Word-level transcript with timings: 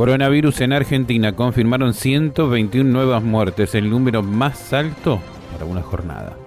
Coronavirus 0.00 0.62
en 0.62 0.72
Argentina. 0.72 1.36
Confirmaron 1.36 1.92
121 1.92 2.90
nuevas 2.90 3.22
muertes, 3.22 3.74
el 3.74 3.90
número 3.90 4.22
más 4.22 4.72
alto 4.72 5.20
para 5.52 5.66
una 5.66 5.82
jornada. 5.82 6.38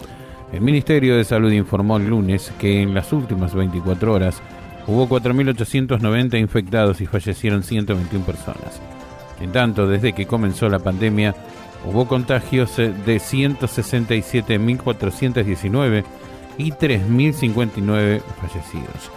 El 0.52 0.61
Ministerio 0.61 1.16
de 1.16 1.23
Salud 1.23 1.52
informó 1.52 1.97
el 1.97 2.08
lunes 2.08 2.52
que 2.58 2.81
en 2.81 2.95
las 2.95 3.13
últimas 3.13 3.53
24 3.53 4.11
horas 4.11 4.41
hubo 4.88 5.08
4.890 5.08 6.39
infectados 6.39 6.99
y 6.99 7.05
fallecieron 7.05 7.61
121 7.61 8.25
personas. 8.25 8.81
En 9.39 9.52
tanto, 9.52 9.85
desde 9.85 10.13
que 10.13 10.25
comenzó 10.25 10.67
la 10.67 10.80
pandemia, 10.80 11.35
hubo 11.85 12.08
contagios 12.08 12.75
de 12.77 13.05
167.419 13.05 16.03
y 16.58 16.72
3.059 16.72 18.20
fallecidos. 18.41 19.11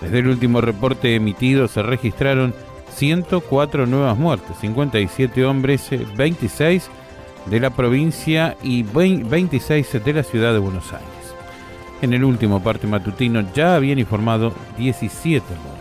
Desde 0.00 0.20
el 0.20 0.28
último 0.28 0.60
reporte 0.60 1.16
emitido 1.16 1.66
se 1.66 1.82
registraron 1.82 2.54
104 2.90 3.86
nuevas 3.86 4.18
muertes, 4.18 4.56
57 4.60 5.44
hombres, 5.44 5.88
26 6.16 6.84
eh, 6.86 7.50
de 7.50 7.60
la 7.60 7.70
provincia 7.70 8.56
y 8.62 8.82
26 8.82 10.04
de 10.04 10.12
la 10.12 10.22
ciudad 10.22 10.52
de 10.52 10.58
Buenos 10.58 10.92
Aires. 10.92 11.08
En 12.02 12.12
el 12.14 12.24
último 12.24 12.62
parte 12.62 12.86
matutino 12.86 13.44
ya 13.54 13.74
habían 13.74 13.98
informado 13.98 14.52
17 14.78 15.44
muertes. 15.46 15.80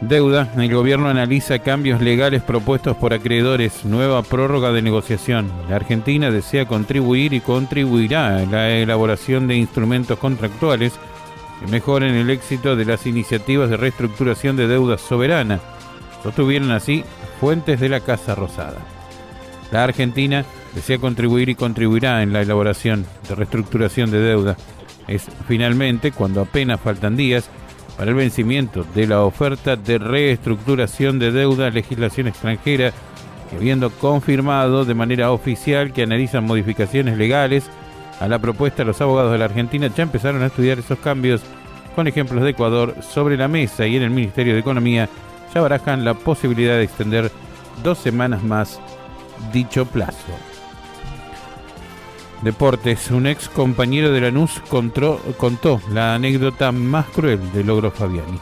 Deuda. 0.00 0.52
El 0.56 0.74
gobierno 0.74 1.08
analiza 1.08 1.58
cambios 1.60 2.02
legales 2.02 2.42
propuestos 2.42 2.96
por 2.96 3.14
acreedores. 3.14 3.84
Nueva 3.84 4.22
prórroga 4.22 4.70
de 4.70 4.82
negociación. 4.82 5.50
La 5.70 5.76
Argentina 5.76 6.30
desea 6.30 6.66
contribuir 6.66 7.32
y 7.32 7.40
contribuirá 7.40 8.42
en 8.42 8.52
la 8.52 8.70
elaboración 8.70 9.48
de 9.48 9.56
instrumentos 9.56 10.18
contractuales 10.18 10.92
mejoren 11.70 12.14
el 12.14 12.30
éxito 12.30 12.76
de 12.76 12.84
las 12.84 13.06
iniciativas 13.06 13.70
de 13.70 13.76
reestructuración 13.76 14.56
de 14.56 14.68
deuda 14.68 14.98
soberana, 14.98 15.60
sostuvieron 16.22 16.70
así 16.70 17.04
fuentes 17.40 17.80
de 17.80 17.88
la 17.88 18.00
Casa 18.00 18.34
Rosada. 18.34 18.78
La 19.70 19.84
Argentina 19.84 20.44
desea 20.74 20.98
contribuir 20.98 21.48
y 21.48 21.54
contribuirá 21.54 22.22
en 22.22 22.32
la 22.32 22.42
elaboración 22.42 23.06
de 23.28 23.34
reestructuración 23.34 24.10
de 24.10 24.20
deuda. 24.20 24.56
Es 25.08 25.26
finalmente 25.48 26.12
cuando 26.12 26.42
apenas 26.42 26.80
faltan 26.80 27.16
días 27.16 27.48
para 27.96 28.10
el 28.10 28.16
vencimiento 28.16 28.84
de 28.94 29.06
la 29.06 29.22
oferta 29.22 29.76
de 29.76 29.98
reestructuración 29.98 31.18
de 31.18 31.32
deuda 31.32 31.70
legislación 31.70 32.28
extranjera, 32.28 32.92
habiendo 33.56 33.90
confirmado 33.90 34.84
de 34.84 34.94
manera 34.94 35.32
oficial 35.32 35.92
que 35.92 36.02
analizan 36.02 36.44
modificaciones 36.44 37.16
legales 37.16 37.70
a 38.20 38.28
la 38.28 38.38
propuesta, 38.38 38.84
los 38.84 39.00
abogados 39.00 39.32
de 39.32 39.38
la 39.38 39.44
Argentina 39.46 39.88
ya 39.88 40.02
empezaron 40.02 40.42
a 40.42 40.46
estudiar 40.46 40.78
esos 40.78 40.98
cambios 40.98 41.42
con 41.94 42.06
ejemplos 42.06 42.42
de 42.42 42.50
Ecuador 42.50 42.94
sobre 43.00 43.36
la 43.36 43.48
mesa 43.48 43.86
y 43.86 43.96
en 43.96 44.02
el 44.02 44.10
Ministerio 44.10 44.54
de 44.54 44.60
Economía 44.60 45.08
ya 45.54 45.60
barajan 45.60 46.04
la 46.04 46.14
posibilidad 46.14 46.74
de 46.74 46.84
extender 46.84 47.30
dos 47.82 47.98
semanas 47.98 48.42
más 48.42 48.80
dicho 49.52 49.86
plazo. 49.86 50.32
Deportes. 52.42 53.10
Un 53.10 53.26
ex 53.26 53.48
compañero 53.48 54.12
de 54.12 54.20
Lanús 54.20 54.60
contó, 54.68 55.80
la 55.90 56.14
anécdota 56.14 56.70
más 56.70 57.06
cruel 57.06 57.40
de 57.52 57.64
Logro 57.64 57.90
Fabiani. 57.90 58.38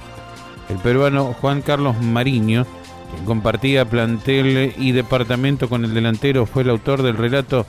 El 0.69 0.77
peruano 0.79 1.35
Juan 1.41 1.63
Carlos 1.63 2.01
Mariño, 2.01 2.67
quien 3.13 3.25
compartía 3.25 3.85
plantel 3.85 4.75
y 4.77 4.93
departamento 4.93 5.69
con 5.69 5.85
el 5.85 5.95
delantero, 5.95 6.47
fue 6.47 6.63
el 6.63 6.71
autor 6.71 7.03
del 7.03 7.17
relato 7.17 7.67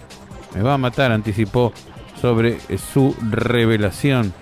Me 0.55 0.61
va 0.61 0.73
a 0.73 0.79
matar, 0.79 1.11
anticipó 1.11 1.73
sobre 2.19 2.57
su 2.77 3.15
revelación. 3.21 4.33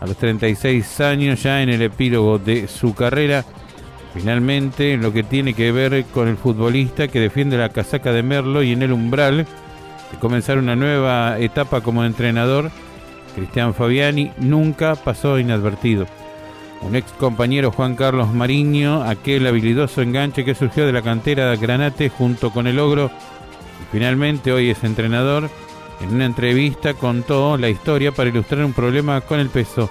A 0.00 0.06
los 0.06 0.16
36 0.16 1.00
años, 1.00 1.42
ya 1.42 1.62
en 1.62 1.70
el 1.70 1.82
epílogo 1.82 2.38
de 2.38 2.68
su 2.68 2.94
carrera, 2.94 3.44
finalmente 4.14 4.96
lo 4.96 5.12
que 5.12 5.22
tiene 5.22 5.54
que 5.54 5.72
ver 5.72 6.04
con 6.06 6.28
el 6.28 6.36
futbolista 6.36 7.08
que 7.08 7.20
defiende 7.20 7.56
la 7.56 7.70
casaca 7.70 8.12
de 8.12 8.22
Merlo 8.22 8.62
y 8.62 8.72
en 8.72 8.82
el 8.82 8.92
umbral 8.92 9.38
de 9.38 10.18
comenzar 10.20 10.58
una 10.58 10.76
nueva 10.76 11.38
etapa 11.38 11.80
como 11.80 12.04
entrenador, 12.04 12.70
Cristian 13.34 13.74
Fabiani 13.74 14.32
nunca 14.38 14.94
pasó 14.94 15.38
inadvertido. 15.38 16.06
Un 16.82 16.94
ex 16.94 17.10
compañero 17.12 17.72
Juan 17.72 17.96
Carlos 17.96 18.32
Mariño, 18.32 19.02
aquel 19.02 19.46
habilidoso 19.46 20.02
enganche 20.02 20.44
que 20.44 20.54
surgió 20.54 20.86
de 20.86 20.92
la 20.92 21.02
cantera 21.02 21.50
de 21.50 21.56
Granate 21.56 22.10
junto 22.10 22.50
con 22.50 22.66
el 22.66 22.78
Ogro, 22.78 23.06
y 23.06 23.92
finalmente 23.92 24.52
hoy 24.52 24.70
es 24.70 24.84
entrenador 24.84 25.50
en 26.00 26.14
una 26.14 26.26
entrevista 26.26 26.94
contó 26.94 27.56
la 27.56 27.68
historia 27.68 28.12
para 28.12 28.28
ilustrar 28.28 28.64
un 28.64 28.72
problema 28.72 29.20
con 29.20 29.40
el 29.40 29.48
peso. 29.48 29.90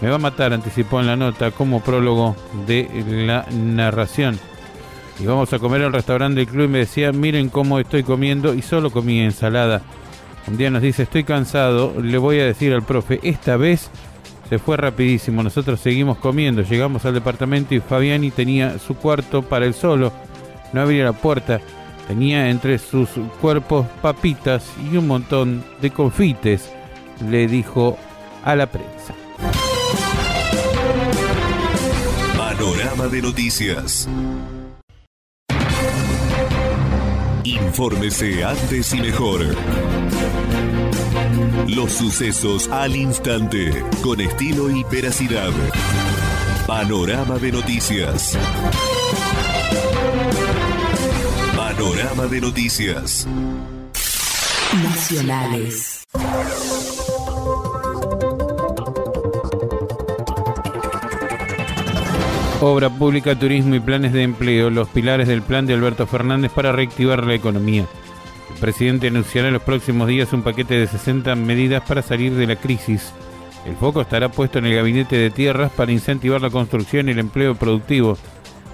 Me 0.00 0.08
va 0.08 0.16
a 0.16 0.18
matar, 0.18 0.52
anticipó 0.52 1.00
en 1.00 1.06
la 1.06 1.16
nota 1.16 1.50
como 1.50 1.80
prólogo 1.80 2.34
de 2.66 2.88
la 3.06 3.46
narración. 3.52 4.38
Y 5.20 5.26
vamos 5.26 5.52
a 5.52 5.58
comer 5.58 5.82
al 5.82 5.92
restaurante 5.92 6.40
del 6.40 6.48
club 6.48 6.64
y 6.64 6.68
me 6.68 6.78
decía, 6.78 7.12
miren 7.12 7.48
cómo 7.50 7.78
estoy 7.78 8.02
comiendo 8.02 8.54
y 8.54 8.62
solo 8.62 8.90
comí 8.90 9.20
ensalada. 9.20 9.82
Un 10.48 10.56
día 10.56 10.70
nos 10.70 10.82
dice, 10.82 11.04
estoy 11.04 11.22
cansado, 11.22 11.94
le 12.00 12.18
voy 12.18 12.40
a 12.40 12.46
decir 12.46 12.72
al 12.72 12.82
profe, 12.82 13.20
esta 13.22 13.56
vez 13.56 13.90
se 14.48 14.58
fue 14.58 14.76
rapidísimo, 14.76 15.42
nosotros 15.42 15.78
seguimos 15.78 16.18
comiendo, 16.18 16.62
llegamos 16.62 17.04
al 17.04 17.14
departamento 17.14 17.74
y 17.74 17.80
Fabiani 17.80 18.32
tenía 18.32 18.78
su 18.78 18.96
cuarto 18.96 19.42
para 19.42 19.66
el 19.66 19.74
solo, 19.74 20.12
no 20.72 20.80
abría 20.80 21.04
la 21.04 21.12
puerta 21.12 21.60
Tenía 22.08 22.50
entre 22.50 22.78
sus 22.78 23.08
cuerpos 23.40 23.86
papitas 24.00 24.64
y 24.90 24.96
un 24.96 25.06
montón 25.06 25.64
de 25.80 25.90
confites, 25.90 26.70
le 27.28 27.46
dijo 27.46 27.96
a 28.44 28.56
la 28.56 28.66
prensa. 28.66 29.14
Panorama 32.36 33.06
de 33.06 33.22
noticias. 33.22 34.08
Infórmese 37.44 38.44
antes 38.44 38.92
y 38.94 39.00
mejor. 39.00 39.56
Los 41.68 41.92
sucesos 41.92 42.68
al 42.68 42.94
instante, 42.96 43.84
con 44.02 44.20
estilo 44.20 44.70
y 44.70 44.84
veracidad. 44.84 45.50
Panorama 46.66 47.38
de 47.38 47.52
noticias. 47.52 48.36
Panorama 51.82 52.28
de 52.28 52.40
noticias. 52.40 53.26
Nacionales. 54.84 56.04
Obra 62.60 62.88
pública, 62.88 63.36
turismo 63.36 63.74
y 63.74 63.80
planes 63.80 64.12
de 64.12 64.22
empleo, 64.22 64.70
los 64.70 64.88
pilares 64.90 65.26
del 65.26 65.42
plan 65.42 65.66
de 65.66 65.74
Alberto 65.74 66.06
Fernández 66.06 66.52
para 66.52 66.70
reactivar 66.70 67.26
la 67.26 67.34
economía. 67.34 67.88
El 68.54 68.60
presidente 68.60 69.08
anunciará 69.08 69.48
en 69.48 69.54
los 69.54 69.62
próximos 69.62 70.06
días 70.06 70.32
un 70.32 70.42
paquete 70.42 70.74
de 70.74 70.86
60 70.86 71.34
medidas 71.34 71.82
para 71.82 72.02
salir 72.02 72.32
de 72.34 72.46
la 72.46 72.54
crisis. 72.54 73.12
El 73.66 73.74
foco 73.74 74.02
estará 74.02 74.28
puesto 74.28 74.60
en 74.60 74.66
el 74.66 74.76
gabinete 74.76 75.16
de 75.16 75.30
tierras 75.30 75.72
para 75.72 75.90
incentivar 75.90 76.40
la 76.42 76.50
construcción 76.50 77.08
y 77.08 77.10
el 77.10 77.18
empleo 77.18 77.56
productivo 77.56 78.16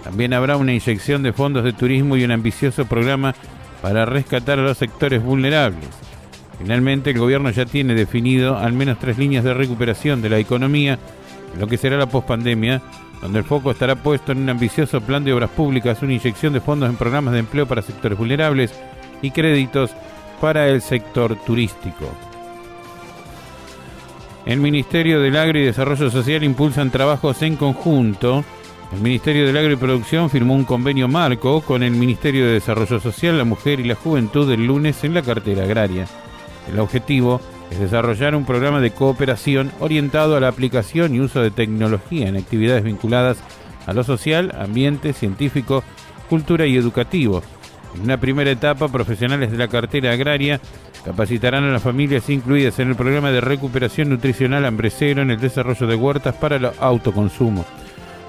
también 0.03 0.33
habrá 0.33 0.57
una 0.57 0.73
inyección 0.73 1.23
de 1.23 1.33
fondos 1.33 1.65
de 1.65 1.73
turismo 1.73 2.17
y 2.17 2.25
un 2.25 2.31
ambicioso 2.31 2.87
programa 2.87 3.35
para 3.83 4.05
rescatar 4.07 4.59
a 4.59 4.63
los 4.63 4.79
sectores 4.79 5.23
vulnerables. 5.23 5.89
Finalmente, 6.59 7.11
el 7.11 7.19
gobierno 7.19 7.51
ya 7.51 7.67
tiene 7.67 7.95
definido 7.95 8.59
al 8.59 8.73
menos 8.73 8.99
tres 8.99 9.19
líneas 9.19 9.45
de 9.45 9.55
recuperación 9.55 10.21
de 10.21 10.31
la 10.31 10.39
economía 10.39 10.99
en 11.55 11.61
lo 11.61 11.67
que 11.67 11.77
será 11.77 11.97
la 11.97 12.07
pospandemia, 12.07 12.83
donde 13.23 13.41
el 13.41 13.45
foco 13.45 13.71
estará 13.71 13.97
puesto 13.97 14.33
en 14.33 14.39
un 14.39 14.51
ambicioso 14.51 15.01
plan 15.01 15.25
de 15.25 15.33
obras 15.33 15.51
públicas, 15.51 16.03
una 16.03 16.15
inyección 16.15 16.53
de 16.53 16.61
fondos 16.61 16.89
en 16.89 16.97
programas 16.97 17.35
de 17.35 17.41
empleo 17.41 17.67
para 17.67 17.83
sectores 17.83 18.19
vulnerables 18.19 18.73
y 19.23 19.31
créditos 19.31 19.93
para 20.41 20.69
el 20.69 20.83
sector 20.83 21.37
turístico. 21.45 22.11
El 24.47 24.61
Ministerio 24.61 25.21
del 25.21 25.37
Agro 25.37 25.59
y 25.59 25.65
Desarrollo 25.65 26.11
Social 26.11 26.43
impulsan 26.43 26.91
trabajos 26.91 27.43
en 27.43 27.57
conjunto 27.57 28.45
el 28.93 29.01
Ministerio 29.01 29.47
del 29.47 29.57
Agro 29.57 29.73
y 29.73 29.77
Producción 29.77 30.31
firmó 30.31 30.55
un 30.55 30.65
convenio 30.65 31.09
marco 31.09 31.61
con 31.61 31.83
el 31.83 31.91
Ministerio 31.91 32.47
de 32.47 32.53
Desarrollo 32.53 32.99
Social, 33.01 33.37
la 33.37 33.45
Mujer 33.45 33.81
y 33.81 33.85
la 33.85 33.95
Juventud 33.95 34.51
el 34.51 34.67
lunes 34.67 35.05
en 35.05 35.13
la 35.13 35.23
cartera 35.23 35.65
agraria. 35.65 36.07
El 36.73 36.79
objetivo 36.81 37.41
es 37.71 37.79
desarrollar 37.79 38.35
un 38.35 38.47
programa 38.47 38.81
de 38.81 38.93
cooperación 38.93 39.73
orientado 39.79 40.37
a 40.37 40.41
la 40.41 40.49
aplicación 40.49 41.15
y 41.15 41.21
uso 41.21 41.43
de 41.43 41.51
tecnología 41.51 42.29
en 42.29 42.37
actividades 42.37 42.83
vinculadas 42.83 43.39
a 43.87 43.93
lo 43.93 44.05
social, 44.05 44.55
ambiente, 44.59 45.13
científico, 45.13 45.85
cultura 46.31 46.67
y 46.67 46.77
educativo. 46.77 47.43
En 47.95 48.03
una 48.03 48.19
primera 48.19 48.51
etapa, 48.51 48.89
profesionales 48.89 49.51
de 49.51 49.59
la 49.59 49.69
cartera 49.69 50.13
agraria 50.13 50.61
capacitarán 51.05 51.65
a 51.65 51.73
las 51.73 51.83
familias 51.83 52.29
incluidas 52.31 52.79
en 52.79 52.89
el 52.89 52.97
programa 52.97 53.31
de 53.31 53.41
recuperación 53.43 54.09
nutricional 54.09 54.65
hambrecero 54.65 55.23
en 55.23 55.31
el 55.31 55.41
desarrollo 55.41 55.87
de 55.87 55.95
huertas 55.95 56.35
para 56.37 56.57
el 56.57 56.71
autoconsumo. 56.81 57.67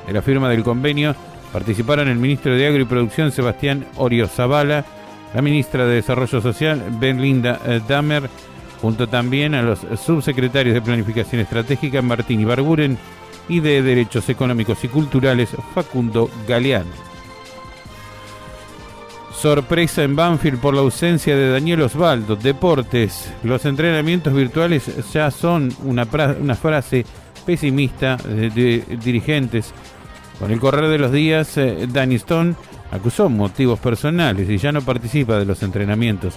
De 0.10 0.14
la 0.14 0.24
firma 0.24 0.50
del 0.50 0.64
convenio 0.64 1.16
participaron 1.54 2.08
el 2.08 2.18
ministro 2.18 2.56
de 2.56 2.66
Agro 2.66 2.82
y 2.82 2.86
Producción 2.86 3.32
Sebastián 3.32 3.86
Orio 3.96 4.28
Zavala, 4.28 4.84
la 5.36 5.42
ministra 5.44 5.86
de 5.86 5.94
Desarrollo 5.94 6.42
Social 6.42 6.84
Benlinda 7.00 7.60
eh, 7.64 7.80
Damer, 7.88 8.28
junto 8.82 9.08
también 9.08 9.54
a 9.54 9.62
los 9.62 9.82
subsecretarios 10.04 10.74
de 10.74 10.82
Planificación 10.82 11.42
Estratégica 11.42 12.02
Martín 12.02 12.40
Ibarguren 12.40 12.98
y 13.48 13.60
de 13.60 13.84
Derechos 13.84 14.28
Económicos 14.30 14.84
y 14.84 14.88
Culturales 14.88 15.52
Facundo 15.76 16.32
Galeano. 16.48 16.90
Sorpresa 19.32 20.02
en 20.02 20.16
Banfield 20.16 20.60
por 20.60 20.74
la 20.74 20.82
ausencia 20.82 21.36
de 21.36 21.52
Daniel 21.52 21.84
Osvaldo. 21.84 22.36
Deportes. 22.36 23.32
Los 23.44 23.64
entrenamientos 23.66 24.34
virtuales 24.34 24.92
ya 25.14 25.30
son 25.30 25.72
una 25.86 26.08
frase 26.08 27.06
pesimista 27.50 28.18
de, 28.18 28.84
dirigentes. 29.04 29.74
Con 30.40 30.52
el 30.52 30.60
correr 30.60 30.90
de 30.90 30.98
los 30.98 31.12
días, 31.12 31.58
eh, 31.58 31.86
Danny 31.92 32.16
Stone 32.16 32.56
acusó 32.92 33.30
motivos 33.30 33.80
personales 33.80 34.50
y 34.50 34.58
ya 34.58 34.72
no 34.72 34.82
participa 34.82 35.38
de 35.38 35.46
los 35.46 35.62
entrenamientos. 35.64 36.36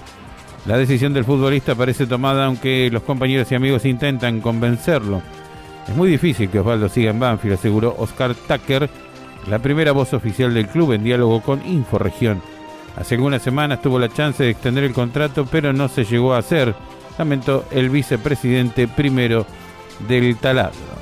La 0.66 0.76
decisión 0.76 1.12
del 1.12 1.24
futbolista 1.24 1.74
parece 1.74 2.06
tomada 2.06 2.46
aunque 2.46 2.90
los 2.92 3.02
compañeros 3.02 3.50
y 3.50 3.54
amigos 3.54 3.84
intentan 3.84 4.40
convencerlo. 4.40 5.22
Es 5.88 5.96
muy 5.96 6.08
difícil 6.08 6.48
que 6.48 6.60
Osvaldo 6.60 6.88
siga 6.88 7.10
en 7.10 7.20
Banfield, 7.20 7.54
aseguró 7.54 7.94
Oscar 7.98 8.34
Tucker, 8.34 8.88
la 9.48 9.58
primera 9.58 9.92
voz 9.92 10.14
oficial 10.14 10.54
del 10.54 10.68
club 10.68 10.92
en 10.92 11.04
diálogo 11.04 11.40
con 11.40 11.64
Inforegión. 11.66 12.40
Hace 12.96 13.14
algunas 13.14 13.42
semanas 13.42 13.82
tuvo 13.82 13.98
la 13.98 14.08
chance 14.08 14.42
de 14.42 14.50
extender 14.50 14.84
el 14.84 14.92
contrato, 14.92 15.46
pero 15.50 15.72
no 15.72 15.88
se 15.88 16.04
llegó 16.04 16.34
a 16.34 16.38
hacer, 16.38 16.74
lamentó 17.18 17.64
el 17.70 17.90
vicepresidente 17.90 18.86
primero 18.86 19.46
del 20.06 20.36
taladro. 20.36 21.01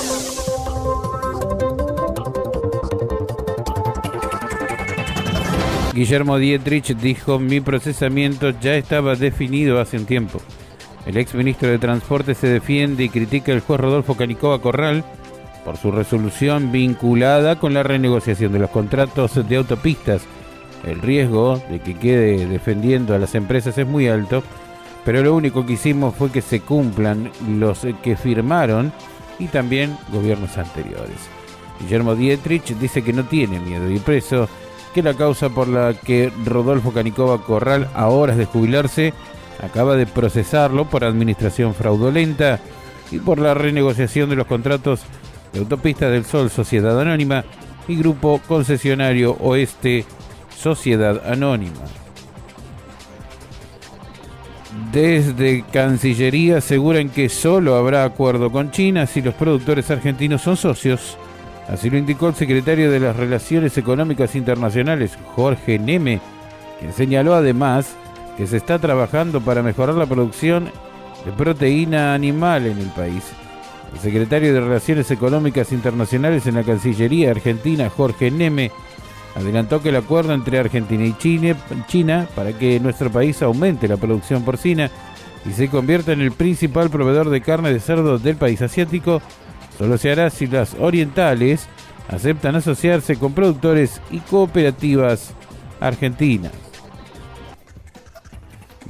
Guillermo 5.93 6.37
Dietrich 6.37 6.95
dijo, 6.95 7.37
mi 7.37 7.59
procesamiento 7.59 8.51
ya 8.61 8.75
estaba 8.75 9.15
definido 9.15 9.81
hace 9.81 9.97
un 9.97 10.05
tiempo. 10.05 10.41
El 11.05 11.17
ex 11.17 11.33
ministro 11.35 11.67
de 11.67 11.79
Transporte 11.79 12.33
se 12.33 12.47
defiende 12.47 13.03
y 13.03 13.09
critica 13.09 13.51
al 13.51 13.59
juez 13.59 13.79
Rodolfo 13.79 14.15
Canicoba 14.15 14.61
Corral 14.61 15.03
por 15.65 15.77
su 15.77 15.91
resolución 15.91 16.71
vinculada 16.71 17.57
con 17.57 17.73
la 17.73 17.83
renegociación 17.83 18.53
de 18.53 18.59
los 18.59 18.69
contratos 18.69 19.47
de 19.47 19.55
autopistas. 19.57 20.21
El 20.85 21.01
riesgo 21.01 21.61
de 21.69 21.79
que 21.79 21.95
quede 21.95 22.47
defendiendo 22.47 23.13
a 23.13 23.19
las 23.19 23.35
empresas 23.35 23.77
es 23.77 23.85
muy 23.85 24.07
alto, 24.07 24.43
pero 25.03 25.21
lo 25.21 25.35
único 25.35 25.65
que 25.65 25.73
hicimos 25.73 26.15
fue 26.15 26.31
que 26.31 26.41
se 26.41 26.61
cumplan 26.61 27.31
los 27.59 27.85
que 28.01 28.15
firmaron 28.15 28.93
y 29.39 29.47
también 29.47 29.97
gobiernos 30.11 30.57
anteriores. 30.57 31.17
Guillermo 31.81 32.15
Dietrich 32.15 32.77
dice 32.77 33.03
que 33.03 33.11
no 33.11 33.25
tiene 33.25 33.59
miedo 33.59 33.91
y 33.91 33.99
preso 33.99 34.47
que 34.93 35.03
la 35.03 35.13
causa 35.13 35.49
por 35.49 35.67
la 35.67 35.93
que 35.93 36.31
Rodolfo 36.45 36.91
Canicova 36.91 37.43
Corral, 37.43 37.89
a 37.93 38.07
horas 38.07 38.37
de 38.37 38.45
jubilarse, 38.45 39.13
acaba 39.61 39.95
de 39.95 40.05
procesarlo 40.05 40.85
por 40.85 41.03
administración 41.03 41.73
fraudulenta 41.73 42.59
y 43.11 43.19
por 43.19 43.39
la 43.39 43.53
renegociación 43.53 44.29
de 44.29 44.35
los 44.35 44.47
contratos 44.47 45.01
de 45.53 45.59
Autopista 45.59 46.09
del 46.09 46.25
Sol 46.25 46.49
Sociedad 46.49 46.99
Anónima 46.99 47.43
y 47.87 47.95
Grupo 47.95 48.41
Concesionario 48.47 49.37
Oeste 49.39 50.05
Sociedad 50.57 51.21
Anónima. 51.25 51.81
Desde 54.91 55.63
Cancillería 55.71 56.57
aseguran 56.57 57.09
que 57.09 57.29
solo 57.29 57.75
habrá 57.75 58.03
acuerdo 58.03 58.51
con 58.51 58.71
China 58.71 59.05
si 59.05 59.21
los 59.21 59.33
productores 59.33 59.89
argentinos 59.91 60.41
son 60.41 60.57
socios. 60.57 61.17
Así 61.67 61.89
lo 61.89 61.97
indicó 61.97 62.27
el 62.27 62.35
secretario 62.35 62.91
de 62.91 62.99
las 62.99 63.15
Relaciones 63.15 63.77
Económicas 63.77 64.35
Internacionales, 64.35 65.17
Jorge 65.35 65.79
Neme, 65.79 66.19
quien 66.79 66.93
señaló 66.93 67.33
además 67.33 67.95
que 68.37 68.47
se 68.47 68.57
está 68.57 68.79
trabajando 68.79 69.41
para 69.41 69.61
mejorar 69.61 69.95
la 69.95 70.05
producción 70.05 70.71
de 71.25 71.31
proteína 71.31 72.13
animal 72.13 72.65
en 72.65 72.79
el 72.79 72.89
país. 72.89 73.23
El 73.93 73.99
secretario 73.99 74.53
de 74.53 74.61
Relaciones 74.61 75.11
Económicas 75.11 75.71
Internacionales 75.71 76.47
en 76.47 76.55
la 76.55 76.63
Cancillería 76.63 77.31
Argentina, 77.31 77.89
Jorge 77.89 78.31
Neme, 78.31 78.71
adelantó 79.35 79.81
que 79.81 79.89
el 79.89 79.95
acuerdo 79.97 80.33
entre 80.33 80.59
Argentina 80.59 81.05
y 81.05 81.15
China, 81.87 82.27
para 82.35 82.53
que 82.53 82.79
nuestro 82.79 83.11
país 83.11 83.41
aumente 83.41 83.87
la 83.87 83.97
producción 83.97 84.43
porcina 84.43 84.89
y 85.45 85.53
se 85.53 85.69
convierta 85.69 86.13
en 86.13 86.21
el 86.21 86.31
principal 86.31 86.89
proveedor 86.89 87.29
de 87.29 87.41
carne 87.41 87.71
de 87.73 87.79
cerdo 87.79 88.17
del 88.17 88.35
país 88.35 88.61
asiático, 88.61 89.21
solo 89.81 89.97
se 89.97 90.11
hará 90.11 90.29
si 90.29 90.45
las 90.45 90.75
orientales 90.79 91.65
aceptan 92.07 92.55
asociarse 92.55 93.15
con 93.15 93.33
productores 93.33 93.99
y 94.11 94.19
cooperativas 94.19 95.31
argentinas. 95.79 96.51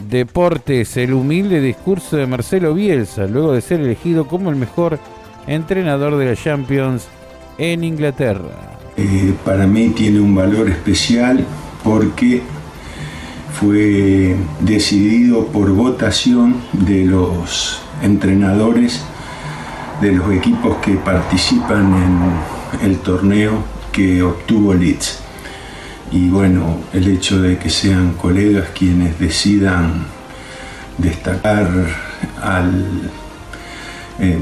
Deportes, 0.09 0.97
el 0.97 1.13
humilde 1.13 1.61
discurso 1.61 2.17
de 2.17 2.27
Marcelo 2.27 2.73
Bielsa, 2.73 3.25
luego 3.25 3.53
de 3.53 3.61
ser 3.61 3.79
elegido 3.79 4.27
como 4.27 4.49
el 4.49 4.57
mejor 4.57 4.99
entrenador 5.47 6.17
de 6.17 6.25
la 6.25 6.35
Champions 6.35 7.07
en 7.57 7.85
Inglaterra. 7.85 8.49
Eh, 8.97 9.33
para 9.45 9.65
mí 9.67 9.91
tiene 9.91 10.19
un 10.19 10.35
valor 10.35 10.69
especial 10.69 11.45
porque 11.85 12.41
fue 13.53 14.35
decidido 14.59 15.45
por 15.47 15.71
votación 15.71 16.57
de 16.73 17.05
los 17.05 17.81
entrenadores 18.01 19.05
de 20.01 20.11
los 20.11 20.31
equipos 20.31 20.77
que 20.77 20.93
participan 20.95 21.93
en 22.81 22.89
el 22.89 22.99
torneo 22.99 23.63
que 23.91 24.23
obtuvo 24.23 24.73
Leeds. 24.73 25.19
Y 26.11 26.29
bueno, 26.29 26.79
el 26.91 27.07
hecho 27.07 27.41
de 27.41 27.57
que 27.57 27.69
sean 27.69 28.13
colegas 28.13 28.69
quienes 28.77 29.19
decidan 29.19 30.05
destacar 30.97 31.69
al, 32.41 33.11
eh, 34.19 34.39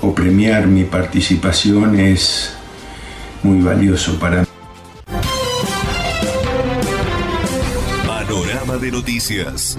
o 0.00 0.14
premiar 0.14 0.66
mi 0.66 0.84
participación 0.84 1.98
es 1.98 2.52
muy 3.42 3.60
valioso 3.60 4.18
para 4.18 4.40
mí. 4.40 4.46
Panorama 8.06 8.76
de 8.78 8.90
noticias. 8.90 9.78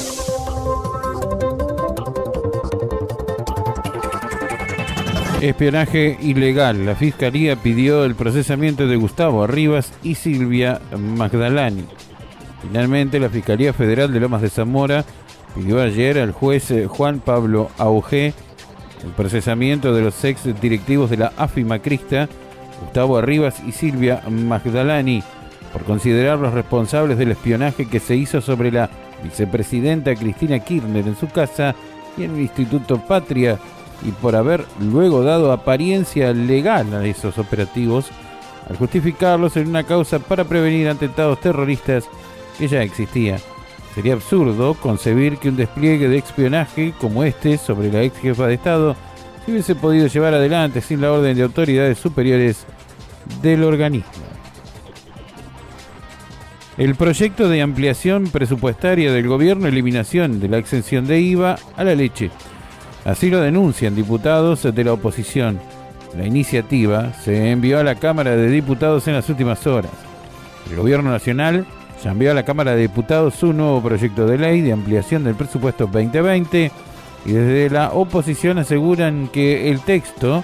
Espionaje 5.41 6.17
ilegal. 6.21 6.85
La 6.85 6.93
Fiscalía 6.93 7.55
pidió 7.55 8.05
el 8.05 8.13
procesamiento 8.13 8.85
de 8.85 8.95
Gustavo 8.95 9.43
Arribas 9.43 9.91
y 10.03 10.13
Silvia 10.13 10.79
Magdalani. 10.95 11.83
Finalmente, 12.61 13.19
la 13.19 13.27
Fiscalía 13.27 13.73
Federal 13.73 14.13
de 14.13 14.19
Lomas 14.19 14.43
de 14.43 14.51
Zamora 14.51 15.03
pidió 15.55 15.81
ayer 15.81 16.19
al 16.19 16.31
juez 16.31 16.69
eh, 16.69 16.85
Juan 16.85 17.19
Pablo 17.19 17.71
Auge 17.79 18.35
el 19.03 19.09
procesamiento 19.13 19.95
de 19.95 20.03
los 20.03 20.23
ex 20.23 20.43
directivos 20.61 21.09
de 21.09 21.17
la 21.17 21.33
AFI 21.35 21.63
Macrista, 21.63 22.29
Gustavo 22.79 23.17
Arribas 23.17 23.63
y 23.65 23.71
Silvia 23.71 24.21
Magdalani, 24.29 25.23
por 25.73 25.83
considerarlos 25.85 26.53
responsables 26.53 27.17
del 27.17 27.31
espionaje 27.31 27.87
que 27.87 27.99
se 27.99 28.15
hizo 28.15 28.41
sobre 28.41 28.71
la 28.71 28.91
vicepresidenta 29.23 30.13
Cristina 30.13 30.59
Kirchner 30.59 31.07
en 31.07 31.15
su 31.15 31.27
casa 31.29 31.73
y 32.15 32.25
en 32.25 32.35
el 32.35 32.41
Instituto 32.41 32.99
Patria 32.99 33.57
y 34.03 34.11
por 34.11 34.35
haber 34.35 34.65
luego 34.79 35.23
dado 35.23 35.51
apariencia 35.51 36.33
legal 36.33 36.93
a 36.93 37.05
esos 37.05 37.37
operativos 37.37 38.07
al 38.69 38.77
justificarlos 38.77 39.57
en 39.57 39.67
una 39.67 39.83
causa 39.83 40.19
para 40.19 40.45
prevenir 40.45 40.87
atentados 40.87 41.39
terroristas 41.39 42.05
que 42.57 42.67
ya 42.67 42.81
existía. 42.83 43.37
Sería 43.95 44.13
absurdo 44.13 44.73
concebir 44.75 45.37
que 45.37 45.49
un 45.49 45.57
despliegue 45.57 46.07
de 46.07 46.17
espionaje 46.17 46.93
como 46.99 47.23
este 47.23 47.57
sobre 47.57 47.91
la 47.91 48.03
ex 48.03 48.17
jefa 48.19 48.47
de 48.47 48.53
Estado 48.53 48.95
se 49.45 49.51
hubiese 49.51 49.75
podido 49.75 50.07
llevar 50.07 50.33
adelante 50.33 50.81
sin 50.81 51.01
la 51.01 51.11
orden 51.11 51.35
de 51.35 51.43
autoridades 51.43 51.97
superiores 51.97 52.65
del 53.41 53.63
organismo. 53.63 54.11
El 56.77 56.95
proyecto 56.95 57.49
de 57.49 57.61
ampliación 57.61 58.27
presupuestaria 58.27 59.11
del 59.11 59.27
gobierno, 59.27 59.67
eliminación 59.67 60.39
de 60.39 60.47
la 60.47 60.57
exención 60.57 61.05
de 61.05 61.19
IVA 61.19 61.57
a 61.75 61.83
la 61.83 61.95
leche. 61.95 62.31
Así 63.05 63.29
lo 63.29 63.41
denuncian 63.41 63.95
diputados 63.95 64.63
de 64.63 64.83
la 64.83 64.93
oposición. 64.93 65.59
La 66.15 66.25
iniciativa 66.25 67.13
se 67.13 67.51
envió 67.51 67.79
a 67.79 67.83
la 67.83 67.95
Cámara 67.95 68.35
de 68.35 68.49
Diputados 68.49 69.07
en 69.07 69.15
las 69.15 69.29
últimas 69.29 69.65
horas. 69.65 69.91
El 70.69 70.77
gobierno 70.77 71.09
nacional 71.09 71.65
ya 72.03 72.11
envió 72.11 72.31
a 72.31 72.35
la 72.35 72.43
Cámara 72.43 72.75
de 72.75 72.81
Diputados 72.81 73.41
un 73.43 73.57
nuevo 73.57 73.81
proyecto 73.81 74.27
de 74.27 74.37
ley 74.37 74.61
de 74.61 74.73
ampliación 74.73 75.23
del 75.23 75.35
presupuesto 75.35 75.87
2020 75.87 76.71
y 77.25 77.31
desde 77.31 77.69
la 77.69 77.91
oposición 77.91 78.57
aseguran 78.57 79.29
que 79.29 79.69
el 79.71 79.81
texto 79.81 80.43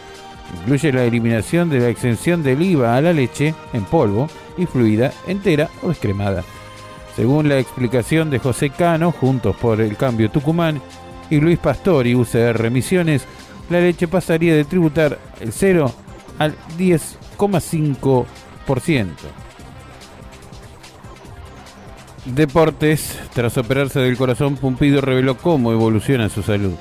incluye 0.62 0.92
la 0.92 1.04
eliminación 1.04 1.70
de 1.70 1.80
la 1.80 1.90
exención 1.90 2.44
del 2.44 2.62
IVA 2.62 2.96
a 2.96 3.02
la 3.02 3.14
leche 3.14 3.54
en 3.74 3.84
polvo 3.84 4.30
y 4.58 4.66
fluida, 4.66 5.12
entera 5.28 5.70
o 5.84 5.90
descremada. 5.90 6.44
Según 7.16 7.50
la 7.50 7.60
explicación 7.60 8.30
de 8.30 8.40
José 8.40 8.70
Cano, 8.70 9.12
Juntos 9.12 9.56
por 9.56 9.82
el 9.82 9.98
Cambio 9.98 10.30
Tucumán, 10.30 10.82
y 11.30 11.40
Luis 11.40 11.60
Pastor 11.60 12.08
y 12.08 12.16
UCR 12.16 12.72
Misiones, 12.72 13.26
la 13.70 13.80
leche 13.80 14.08
pasaría 14.08 14.56
de 14.56 14.64
tributar 14.64 15.20
el 15.42 15.52
0 15.52 15.94
al 16.40 16.56
10,5%. 16.78 19.08
Deportes, 22.26 23.20
tras 23.34 23.58
operarse 23.58 24.00
del 24.00 24.18
corazón, 24.18 24.58
Pumpido 24.58 25.00
reveló 25.00 25.38
cómo 25.38 25.72
evoluciona 25.72 26.30
su 26.30 26.44
salud. 26.44 26.74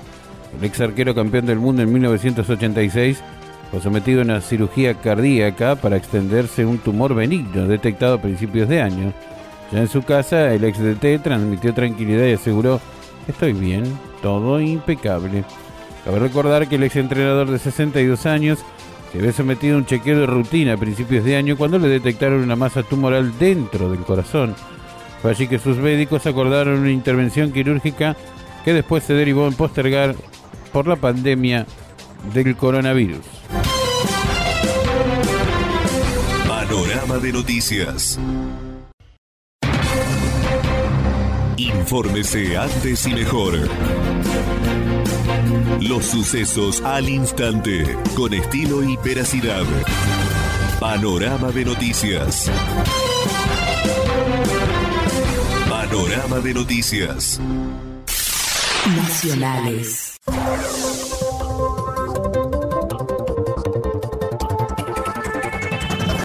El 0.58 0.64
ex 0.64 0.80
arquero 0.80 1.14
campeón 1.14 1.46
del 1.46 1.58
mundo 1.58 1.82
en 1.82 1.92
1986 1.92 3.22
fue 3.70 3.80
sometido 3.80 4.20
a 4.20 4.24
una 4.24 4.40
cirugía 4.40 4.94
cardíaca 4.94 5.76
para 5.76 5.96
extenderse 5.96 6.64
un 6.64 6.78
tumor 6.78 7.14
benigno 7.14 7.68
detectado 7.68 8.14
a 8.14 8.22
principios 8.22 8.68
de 8.68 8.82
año. 8.82 9.12
Ya 9.70 9.80
en 9.80 9.88
su 9.88 10.02
casa, 10.02 10.52
el 10.52 10.64
ex 10.64 10.78
DT 10.78 11.22
transmitió 11.22 11.74
tranquilidad 11.74 12.26
y 12.26 12.32
aseguró, 12.32 12.80
estoy 13.28 13.52
bien, 13.52 13.84
todo 14.22 14.60
impecable. 14.60 15.44
Cabe 16.04 16.18
recordar 16.18 16.68
que 16.68 16.76
el 16.76 16.84
ex 16.84 16.96
entrenador 16.96 17.50
de 17.50 17.58
62 17.58 18.26
años 18.26 18.60
se 19.12 19.18
había 19.18 19.32
sometido 19.32 19.74
a 19.74 19.78
un 19.78 19.86
chequeo 19.86 20.20
de 20.20 20.26
rutina 20.26 20.74
a 20.74 20.76
principios 20.76 21.24
de 21.24 21.36
año 21.36 21.56
cuando 21.56 21.78
le 21.78 21.88
detectaron 21.88 22.42
una 22.42 22.56
masa 22.56 22.82
tumoral 22.82 23.38
dentro 23.38 23.90
del 23.90 24.00
corazón. 24.00 24.54
Fue 25.22 25.30
allí 25.30 25.48
que 25.48 25.58
sus 25.58 25.76
médicos 25.78 26.26
acordaron 26.26 26.80
una 26.80 26.90
intervención 26.90 27.52
quirúrgica 27.52 28.16
que 28.64 28.72
después 28.72 29.04
se 29.04 29.14
derivó 29.14 29.46
en 29.46 29.54
postergar 29.54 30.14
por 30.72 30.86
la 30.86 30.96
pandemia 30.96 31.66
del 32.34 32.56
coronavirus. 32.56 33.24
Panorama 36.46 37.18
de 37.18 37.32
noticias. 37.32 38.18
Infórmese 41.58 42.56
antes 42.58 43.06
y 43.06 43.14
mejor. 43.14 43.54
Los 45.80 46.04
sucesos 46.04 46.82
al 46.82 47.08
instante, 47.08 47.96
con 48.14 48.34
estilo 48.34 48.82
y 48.82 48.98
veracidad. 48.98 49.64
Panorama 50.78 51.50
de 51.52 51.64
noticias. 51.64 52.50
Panorama 55.70 56.40
de 56.40 56.54
noticias. 56.54 57.40
Nacionales. 58.94 60.18